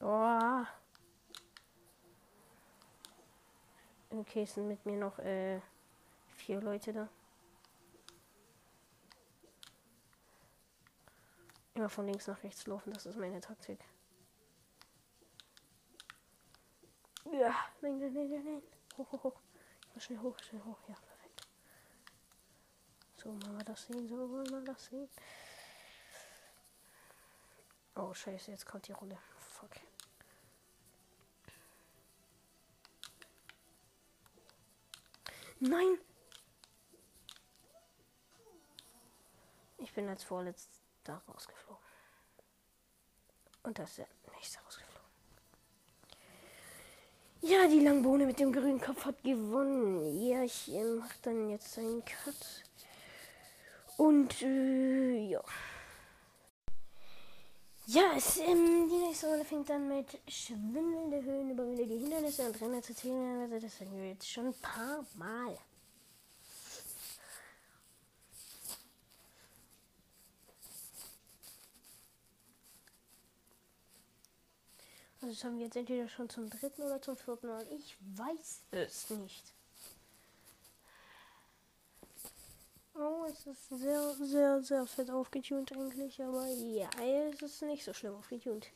[0.00, 0.64] Oh.
[4.28, 5.58] Okay, es sind mit mir noch äh,
[6.36, 7.08] vier Leute da.
[11.72, 13.80] Immer von links nach rechts laufen, das ist meine Taktik.
[17.32, 18.62] Ja, nein, nein, nein, nein.
[18.98, 19.40] Hoch, hoch, hoch.
[19.96, 20.78] Schnell hoch, schnell hoch.
[20.88, 21.48] Ja, perfekt.
[23.16, 25.08] So, wollen wir das sehen, so wollen wir das sehen.
[27.94, 29.16] Oh, scheiße, jetzt kommt die Rolle.
[29.38, 29.87] Fuck.
[35.60, 35.98] Nein!
[39.78, 41.82] Ich bin als vorletzter rausgeflogen.
[43.62, 44.98] Und das ist der nächste rausgeflogen.
[47.40, 50.20] Ja, die Langbohne mit dem grünen Kopf hat gewonnen.
[50.20, 52.64] Ja, ich mache dann jetzt einen Cut.
[53.96, 55.42] Und äh, ja.
[57.90, 62.60] Ja, es, ähm, die nächste Runde fängt dann mit schwindelnde Höhen über die Hindernisse und
[62.60, 63.50] Rennen zu zählen.
[63.50, 65.58] Also das haben wir jetzt schon ein paar Mal.
[75.22, 77.66] Also das haben wir jetzt entweder schon zum dritten oder zum vierten Mal.
[77.72, 79.54] Ich weiß es nicht.
[83.00, 86.88] Oh, es ist sehr, sehr, sehr fett aufgetunt eigentlich, aber ja,
[87.30, 88.72] es ist nicht so schlimm aufgetunt.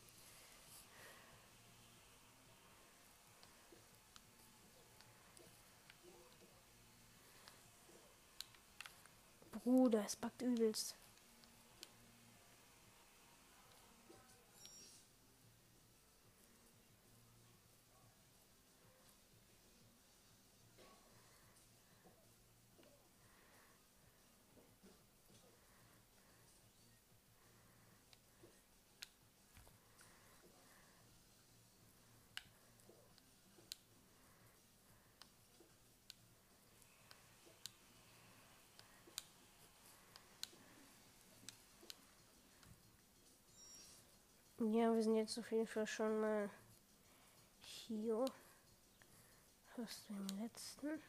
[9.51, 10.95] Bruder, es backt übelst.
[44.71, 46.49] Ja, wir sind jetzt auf jeden Fall schon mal
[47.59, 48.25] hier.
[49.75, 51.03] Fast im letzten.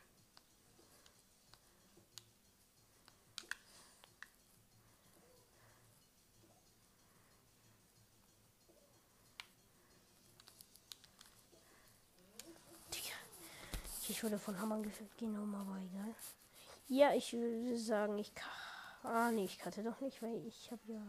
[14.10, 16.16] Ich wurde von Hammern genommen, aber egal.
[16.88, 18.50] Ja, ich würde sagen, ich kann.
[19.04, 21.02] Ah, nee, ich hatte doch nicht, weil ich habe ja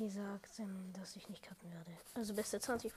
[0.00, 1.92] gesagt, ähm, dass ich nicht cutten werde.
[2.14, 2.92] Also beste 20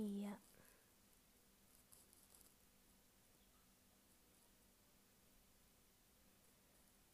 [0.00, 0.36] Ja.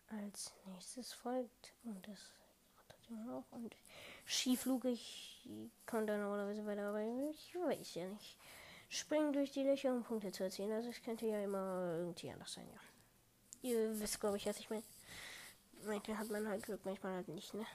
[0.09, 2.31] Als nächstes folgt, und das
[3.09, 3.77] noch, und
[4.25, 5.49] Skiflug, ich
[5.85, 8.37] kann da normalerweise weiter, aber ich weiß ja nicht.
[8.89, 10.73] Springen durch die Löcher, um Punkte zu erzielen.
[10.73, 12.81] Also es könnte ja immer irgendwie anders sein, ja.
[13.63, 14.85] Ihr wisst, glaube ich, was ich meine.
[15.85, 17.67] Manchmal hat man halt Glück, manchmal halt nicht, ne?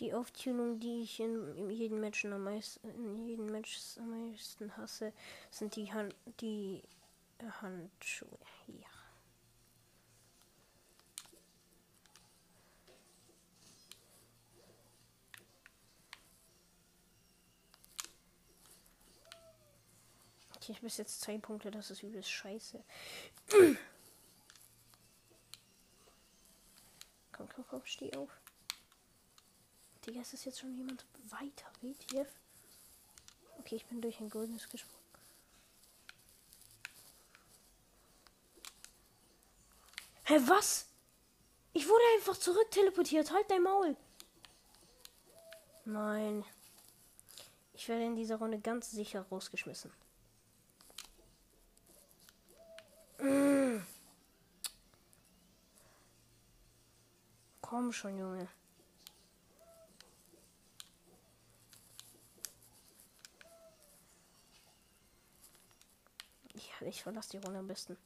[0.00, 4.76] Die Auftunung, die ich in, in jedem Match am meisten, in jedem Match am meisten
[4.76, 5.12] hasse,
[5.50, 6.82] sind die Hand, die
[7.60, 8.38] Handschuhe.
[8.66, 8.88] Ja.
[20.60, 22.84] Ich habe bis jetzt zwei Punkte, das ist übelst scheiße.
[27.32, 28.28] komm, komm, komm, steh auf.
[30.08, 31.70] Digga, ist das jetzt schon jemand weiter?
[31.82, 32.32] WTF?
[33.58, 35.04] Okay, ich bin durch ein goldenes gesprungen.
[40.24, 40.86] Hä, was?
[41.74, 43.30] Ich wurde einfach zurück teleportiert.
[43.30, 43.96] Halt dein Maul.
[45.84, 46.42] Nein.
[47.74, 49.92] Ich werde in dieser Runde ganz sicher rausgeschmissen.
[53.18, 53.82] Mm.
[57.60, 58.48] Komm schon, Junge.
[66.86, 67.96] Ich verlasse die Runde am besten.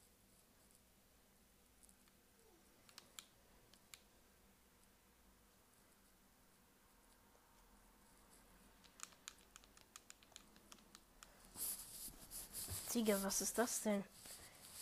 [12.93, 14.03] Sieger, was ist das denn?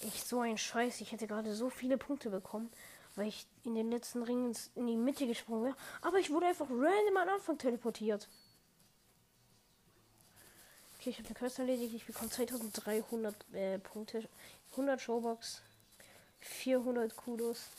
[0.02, 1.00] Ich so ein Scheiß.
[1.00, 2.70] Ich hätte gerade so viele Punkte bekommen,
[3.16, 5.78] weil ich in den letzten Ringen in die Mitte gesprungen wäre.
[6.02, 8.28] Aber ich wurde einfach random am Anfang teleportiert.
[11.02, 11.95] Okay, ich habe eine Quest erledigt.
[11.95, 14.30] Ich bekomme 2300 äh, Punkte,
[14.74, 15.64] 100 Showbox,
[16.41, 17.70] 400 Kudos.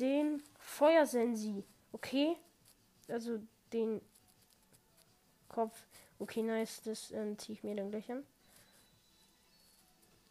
[0.00, 2.34] Den Feuersensi, okay?
[3.08, 3.40] Also
[3.74, 4.00] den
[5.50, 5.84] Kopf.
[6.18, 8.24] Okay, nice, das ähm, ziehe ich mir dann gleich an.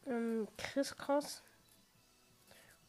[0.08, 1.44] Ähm, Chris Cross.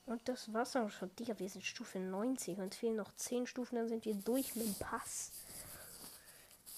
[0.07, 1.15] Und das war's auch schon.
[1.17, 4.65] Digga, wir sind Stufe 90 und fehlen noch 10 Stufen, dann sind wir durch mit
[4.65, 5.42] dem Pass.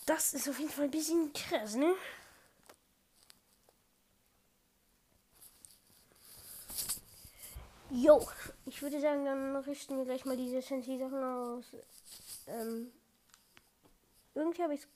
[0.07, 1.95] Das ist auf jeden Fall ein bisschen krass, ne?
[7.91, 8.27] Jo,
[8.67, 11.65] ich würde sagen, dann richten wir gleich mal diese Sensi-Sachen aus.
[12.49, 12.93] Ähm,
[14.35, 14.91] irgendwie habe ich das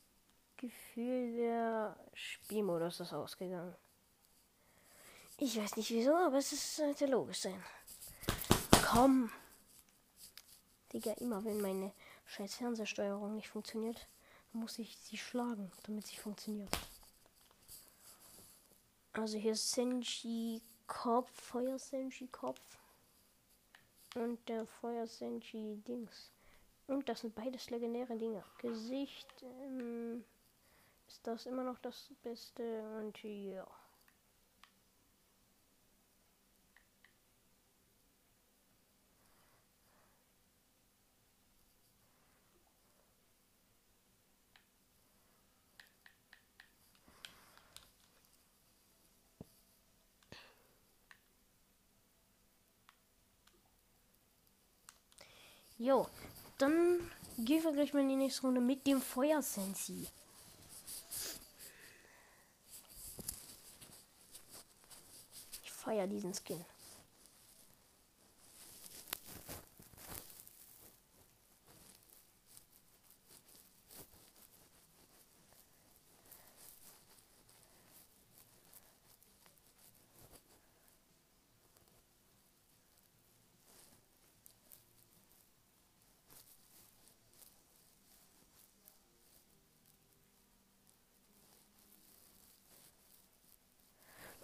[0.56, 3.74] Gefühl, der Spielmodus ist ausgegangen.
[5.38, 7.62] Ich weiß nicht wieso, aber es sollte logisch sein.
[8.84, 9.30] Komm.
[10.92, 11.92] Digga, immer wenn meine
[12.26, 14.08] scheiß Fernsehsteuerung nicht funktioniert,
[14.52, 16.70] muss ich sie schlagen, damit sie funktioniert.
[19.12, 22.78] Also hier ist Senji Kopf, Feuer Senji Kopf.
[24.14, 26.30] Und der Feuer Senji Dings.
[26.86, 28.42] Und das sind beides legendäre Dinge.
[28.58, 30.24] Gesicht ähm,
[31.06, 32.82] ist das immer noch das Beste.
[32.98, 33.66] Und ja.
[55.88, 56.06] Jo,
[56.58, 57.00] dann
[57.38, 60.06] gehen wir gleich mal in die nächste Runde mit dem Feuersensi.
[65.64, 66.62] Ich feiere diesen Skin.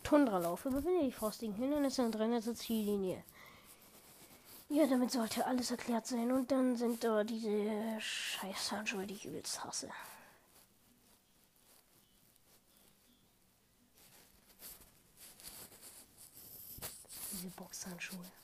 [0.04, 3.24] Tundra laufe, Überwinde die frostigen Hindernisse und renne zur Ziellinie.
[4.68, 6.30] Ja, damit sollte alles erklärt sein.
[6.30, 9.90] Und dann sind da diese Scheißhandschuhe, die ich übelst hasse.
[17.32, 18.43] Diese Boxhandschuhe.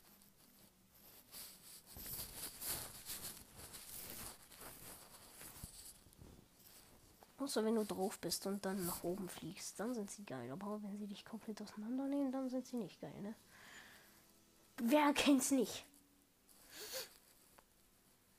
[7.41, 10.51] Außer wenn du drauf bist und dann nach oben fliegst, dann sind sie geil.
[10.51, 13.34] Aber wenn sie dich komplett auseinandernehmen, dann sind sie nicht geil, ne?
[14.76, 15.86] Wer kennt's nicht?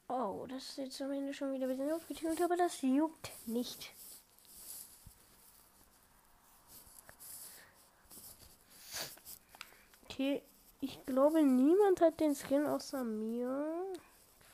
[0.08, 3.92] Oh, das ist jetzt am Ende schon wieder ein bisschen aufgetunt, aber das juckt nicht.
[10.04, 10.44] Okay,
[10.80, 13.94] ich glaube, niemand hat den Skin außer mir.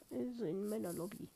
[0.10, 1.28] Also in meiner Lobby.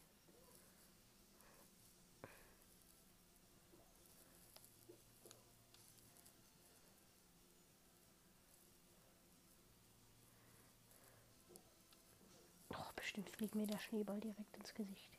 [13.12, 15.10] Bestimmt fliegt mir der Schneeball direkt ins Gesicht.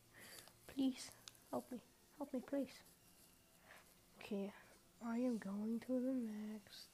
[0.66, 1.12] Please,
[1.50, 1.78] help me.
[2.16, 2.72] Help me, please.
[4.18, 4.50] Okay.
[5.02, 6.88] I am going to the next.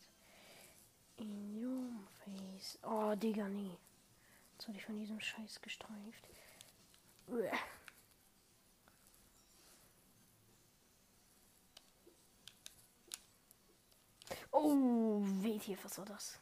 [1.18, 1.88] In your
[2.24, 2.80] face.
[2.82, 3.78] Oh, Digga, nie.
[4.54, 6.28] Jetzt wurde ich von diesem Scheiß gestreift.
[7.28, 7.56] Uah.
[14.50, 16.40] Oh, weht hier, was war das?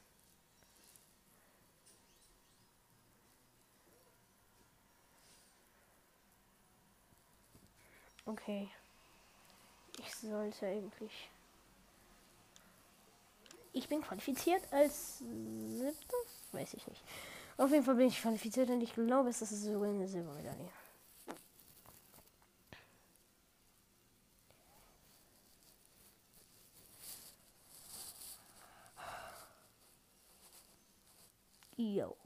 [8.36, 8.68] Okay.
[9.98, 11.30] Ich sollte eigentlich.
[13.72, 16.16] Ich bin qualifiziert als siebter?
[16.52, 17.02] Weiß ich nicht.
[17.56, 20.70] Auf jeden Fall bin ich qualifiziert und ich glaube, es ist sogar eine Silbermedaille.
[31.78, 32.16] Yo,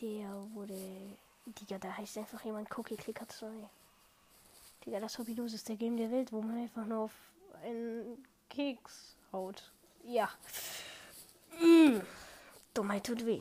[0.00, 1.18] der wurde.
[1.46, 3.46] Digga, da heißt einfach jemand Cookie Clicker 2.
[4.84, 7.12] Digga, das hobbylos Game der Welt, wo man einfach nur auf
[7.62, 9.72] einen Keks haut.
[10.04, 10.28] Ja.
[11.60, 12.00] Mm.
[12.74, 13.40] Dummheit tut weh.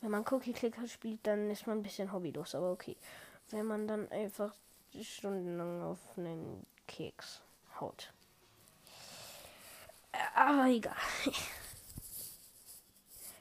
[0.00, 2.96] Wenn man Cookie Clicker spielt, dann ist man ein bisschen hobbylos, aber okay.
[3.50, 4.54] Wenn man dann einfach
[5.02, 7.42] stundenlang auf einen Keks
[7.80, 8.12] haut.
[10.34, 10.94] Aber egal.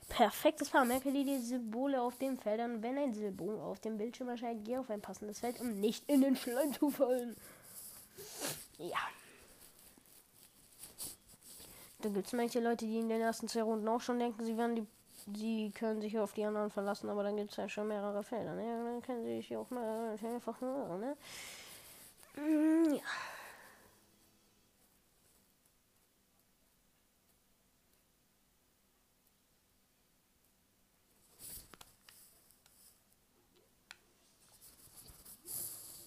[0.08, 0.86] perfektes Paar.
[0.86, 2.82] Merke die Symbole auf den Feldern.
[2.82, 6.22] Wenn ein Symbol auf dem Bildschirm erscheint, geh auf ein passendes Feld, um nicht in
[6.22, 7.36] den Schleim zu fallen.
[8.78, 8.98] Ja.
[12.00, 14.58] Da gibt es manche Leute, die in den ersten zwei Runden auch schon denken, sie
[14.58, 14.88] werden die.
[15.36, 18.54] Sie können sich auf die anderen verlassen, aber dann gibt es ja schon mehrere Felder.
[18.56, 18.64] Ne?
[18.64, 21.18] Dann können sie sich auch mal einfach nur, ne?
[22.38, 23.02] Mm, ja.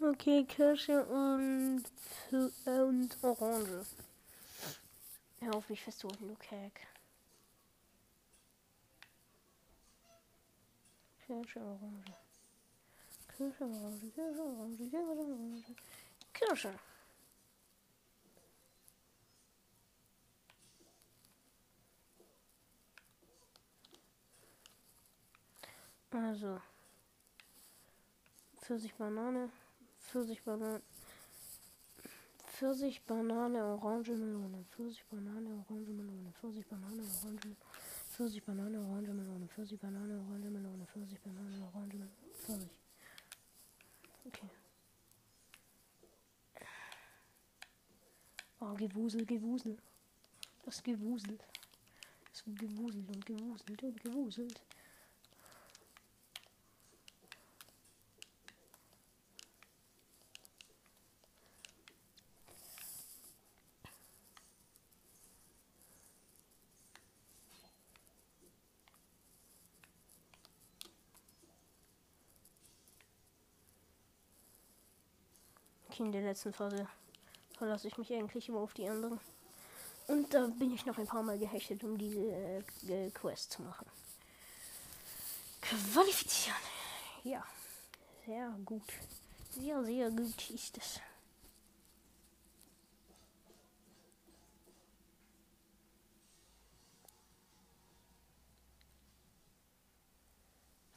[0.02, 1.84] Okay, Kirsche und,
[2.64, 3.84] und Orange.
[5.40, 6.86] Hör auf mich festzuhalten, du Kack.
[11.26, 12.14] Kirsche, Orange.
[13.36, 15.64] Kirsche, Orange, Kirsche, Orange, Kirsche, Orange.
[16.32, 16.74] Kirsche.
[26.10, 26.58] Also.
[28.62, 29.50] Pfirsich, Banane.
[30.10, 30.82] Pfirsich, Banane.
[32.48, 34.64] Pfirsich, Banane, Orange, Melone.
[34.72, 36.32] Pfirsich, Banane, Orange, Melone.
[36.32, 37.56] Pfirsich, Banane, Orange,
[38.10, 39.46] Pfirsich, Banane, Orange, Melone.
[39.46, 40.84] Pfirsich, Banane, Orange, Melone.
[40.86, 42.10] Pfirsich, Banane, Orange, Melone.
[42.42, 42.70] Pfirsich.
[44.26, 44.50] Okay.
[48.58, 49.78] Oh, Gewusel, Gewusel.
[50.64, 51.38] Das Gewusel.
[52.32, 54.60] Es wird gewuselt und gewuselt und gewuselt.
[76.00, 76.88] In der letzten Phase
[77.58, 79.20] verlasse ich mich eigentlich immer auf die anderen.
[80.06, 82.20] Und da bin ich noch ein paar Mal gehechtet, um diese
[82.88, 83.86] äh, Quest zu machen.
[85.60, 86.56] Qualifizieren.
[87.22, 87.44] Ja,
[88.24, 88.82] sehr gut.
[89.50, 91.00] Sehr, sehr gut ist es.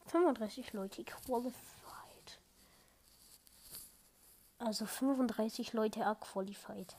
[0.06, 1.83] Fünfunddreißig Leute qualifiziert.
[4.66, 6.96] Also 35 Leute are qualified.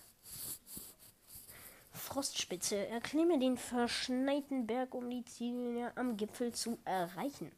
[1.92, 2.88] Frostspitze.
[2.88, 7.50] Erklimme den verschneiten Berg, um die Ziele am Gipfel zu erreichen.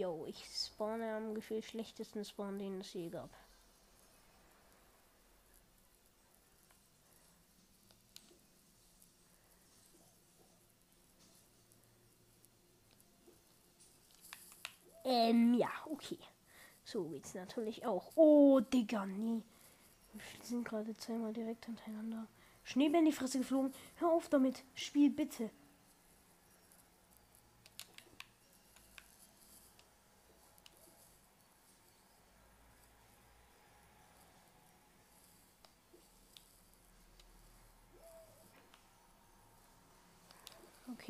[0.00, 3.30] yo, ich spawne am Gefühl schlechtesten Spawn, den es je gab.
[15.04, 16.18] Ähm, ja, okay.
[16.84, 18.12] So geht's natürlich auch.
[18.14, 19.42] Oh, Digga, nee.
[20.12, 22.26] Wir sind gerade zweimal direkt hintereinander.
[22.62, 23.72] Schneebär in die Fresse geflogen.
[23.96, 24.62] Hör auf damit.
[24.74, 25.50] Spiel bitte.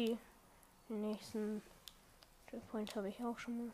[0.00, 0.16] Okay.
[0.88, 1.62] Den nächsten
[2.48, 3.72] Checkpoint habe ich auch schon mal.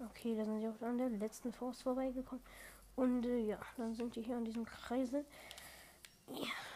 [0.00, 2.42] Okay, da sind sie auch an der letzten Forst vorbeigekommen.
[2.96, 5.26] Und äh, ja, dann sind die hier an diesem Kreisel.
[6.28, 6.67] Ja.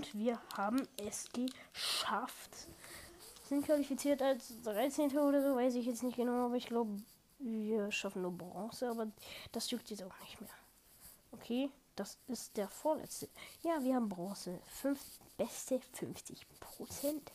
[0.00, 2.68] Und wir haben es geschafft.
[3.46, 5.10] Sind qualifiziert als 13.
[5.18, 6.96] oder so, weiß ich jetzt nicht genau, aber ich glaube,
[7.38, 9.08] wir schaffen nur Bronze, aber
[9.52, 10.48] das juckt jetzt auch nicht mehr.
[11.32, 13.28] Okay, das ist der vorletzte.
[13.62, 14.58] Ja, wir haben Bronze.
[14.68, 14.98] Fünf,
[15.36, 17.30] beste 50 Prozent.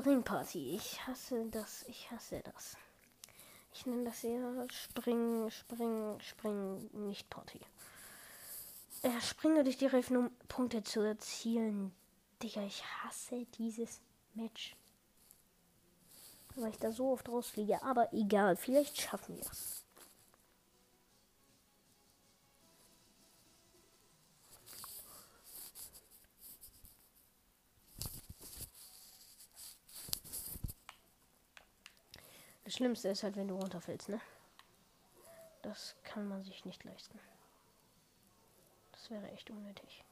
[0.00, 0.76] Springparty.
[0.76, 1.84] Ich hasse das.
[1.86, 2.78] Ich hasse das.
[3.74, 7.60] Ich nenne das eher Spring, Spring, Spring, nicht Party.
[9.02, 11.92] Er springe durch die Reifen, um Punkte zu erzielen.
[12.42, 14.00] Digga, ich hasse dieses
[14.32, 14.74] Match.
[16.56, 17.82] Weil ich da so oft rausfliege.
[17.82, 19.84] Aber egal, vielleicht schaffen wir es.
[32.70, 34.20] Das Schlimmste ist halt, wenn du runterfällst, ne?
[35.60, 37.18] Das kann man sich nicht leisten.
[38.92, 40.04] Das wäre echt unnötig.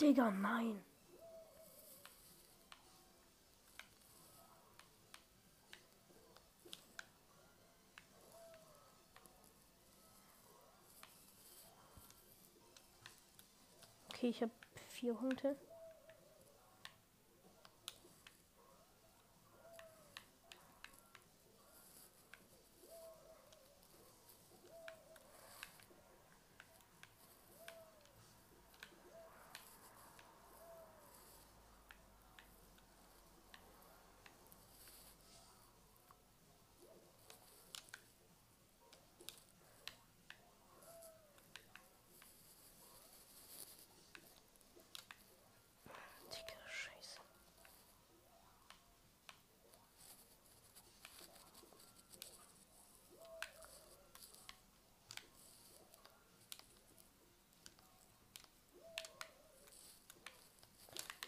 [0.00, 0.84] Digga, nein.
[14.24, 14.52] Okay, ich habe
[14.88, 15.54] vier Punkte.
[46.34, 47.20] Digga, scheiße.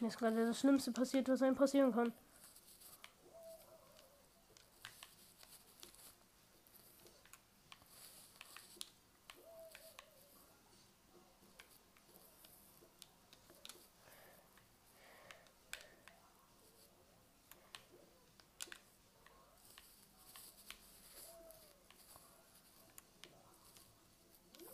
[0.01, 2.13] Mir ist gerade das Schlimmste passiert, was einem passieren kann.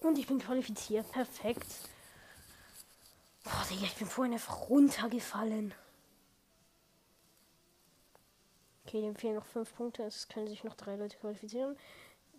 [0.00, 1.10] Und ich bin qualifiziert.
[1.12, 1.88] Perfekt.
[3.72, 5.72] Digga, ich bin vorhin einfach runtergefallen.
[8.84, 10.02] Okay, dem fehlen noch fünf Punkte.
[10.02, 11.78] Es können sich noch drei Leute qualifizieren.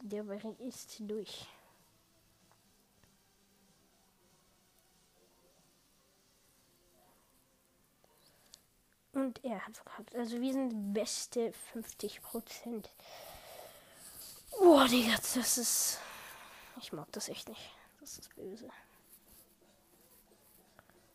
[0.04, 1.48] Der Bereich ist durch.
[9.14, 10.16] Und er hat verkackt.
[10.16, 12.92] Also wir sind beste 50 Prozent.
[14.52, 16.00] Boah, Digga, das ist.
[16.80, 17.72] Ich mag das echt nicht.
[18.00, 18.70] Das ist böse.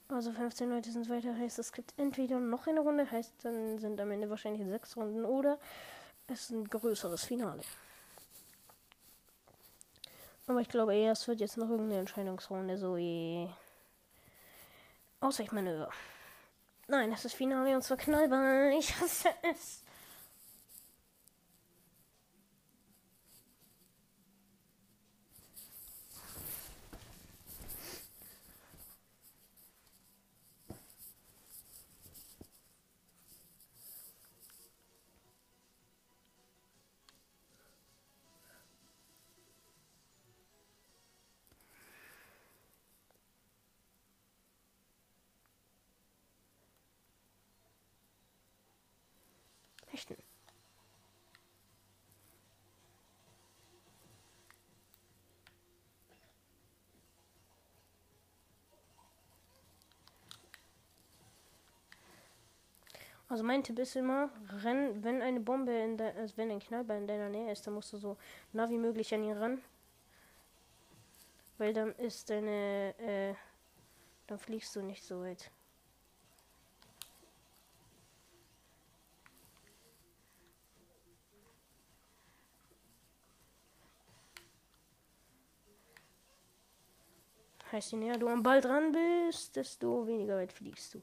[0.09, 4.01] Also 15 Leute sind weiter, heißt es gibt entweder noch eine Runde, heißt dann sind
[4.01, 5.59] am Ende wahrscheinlich sechs Runden oder
[6.29, 7.61] es ist ein größeres Finale.
[10.47, 13.49] Aber ich glaube eher, es wird jetzt noch irgendeine Entscheidungsrunde, so je.
[15.21, 15.91] Ausweichmanöver.
[16.87, 18.73] Nein, das ist Finale und zwar Knallball.
[18.79, 19.83] Ich hasse es.
[63.29, 64.31] Also mein Tipp ist immer,
[64.65, 67.75] renn, wenn eine Bombe in der, also wenn ein Knallball in deiner Nähe ist, dann
[67.75, 68.17] musst du so
[68.55, 69.63] nah wie möglich an ihn ran.
[71.59, 73.35] Weil dann ist deine, äh,
[74.27, 75.51] dann fliegst du nicht so weit.
[87.71, 91.03] Heißt, je näher du am Ball dran bist, desto weniger weit fliegst du.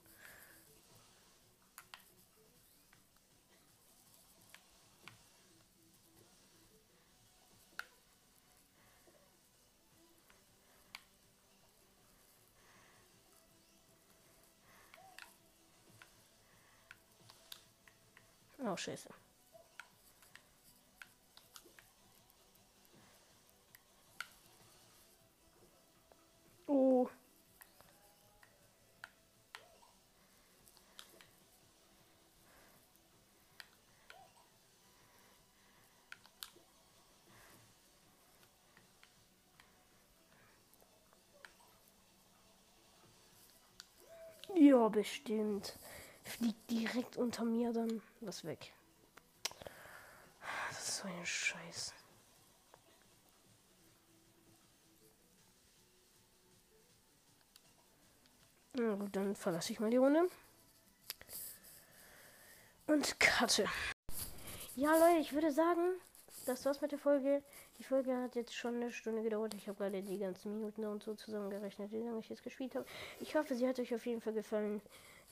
[18.75, 19.07] Oh, scheiße.
[26.67, 27.07] Oh.
[44.53, 45.77] Ja, bestimmt.
[46.37, 48.73] Fliegt direkt unter mir dann was weg.
[50.69, 51.93] Das ist so ein Scheiß.
[58.73, 60.27] Na gut, dann verlasse ich mal die Runde.
[62.87, 63.65] Und cutte.
[64.75, 66.01] Ja, Leute, ich würde sagen,
[66.45, 67.41] das war's mit der Folge.
[67.77, 69.53] Die Folge hat jetzt schon eine Stunde gedauert.
[69.53, 72.85] Ich habe gerade die ganzen Minuten und so zusammengerechnet, wie lange ich jetzt gespielt habe.
[73.21, 74.81] Ich hoffe, sie hat euch auf jeden Fall gefallen.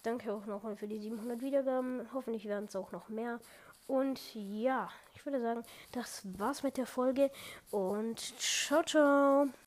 [0.03, 2.07] Danke auch nochmal für die 700 Wiedergaben.
[2.13, 3.39] Hoffentlich werden es auch noch mehr.
[3.87, 7.31] Und ja, ich würde sagen, das war's mit der Folge.
[7.71, 9.47] Und ciao, ciao.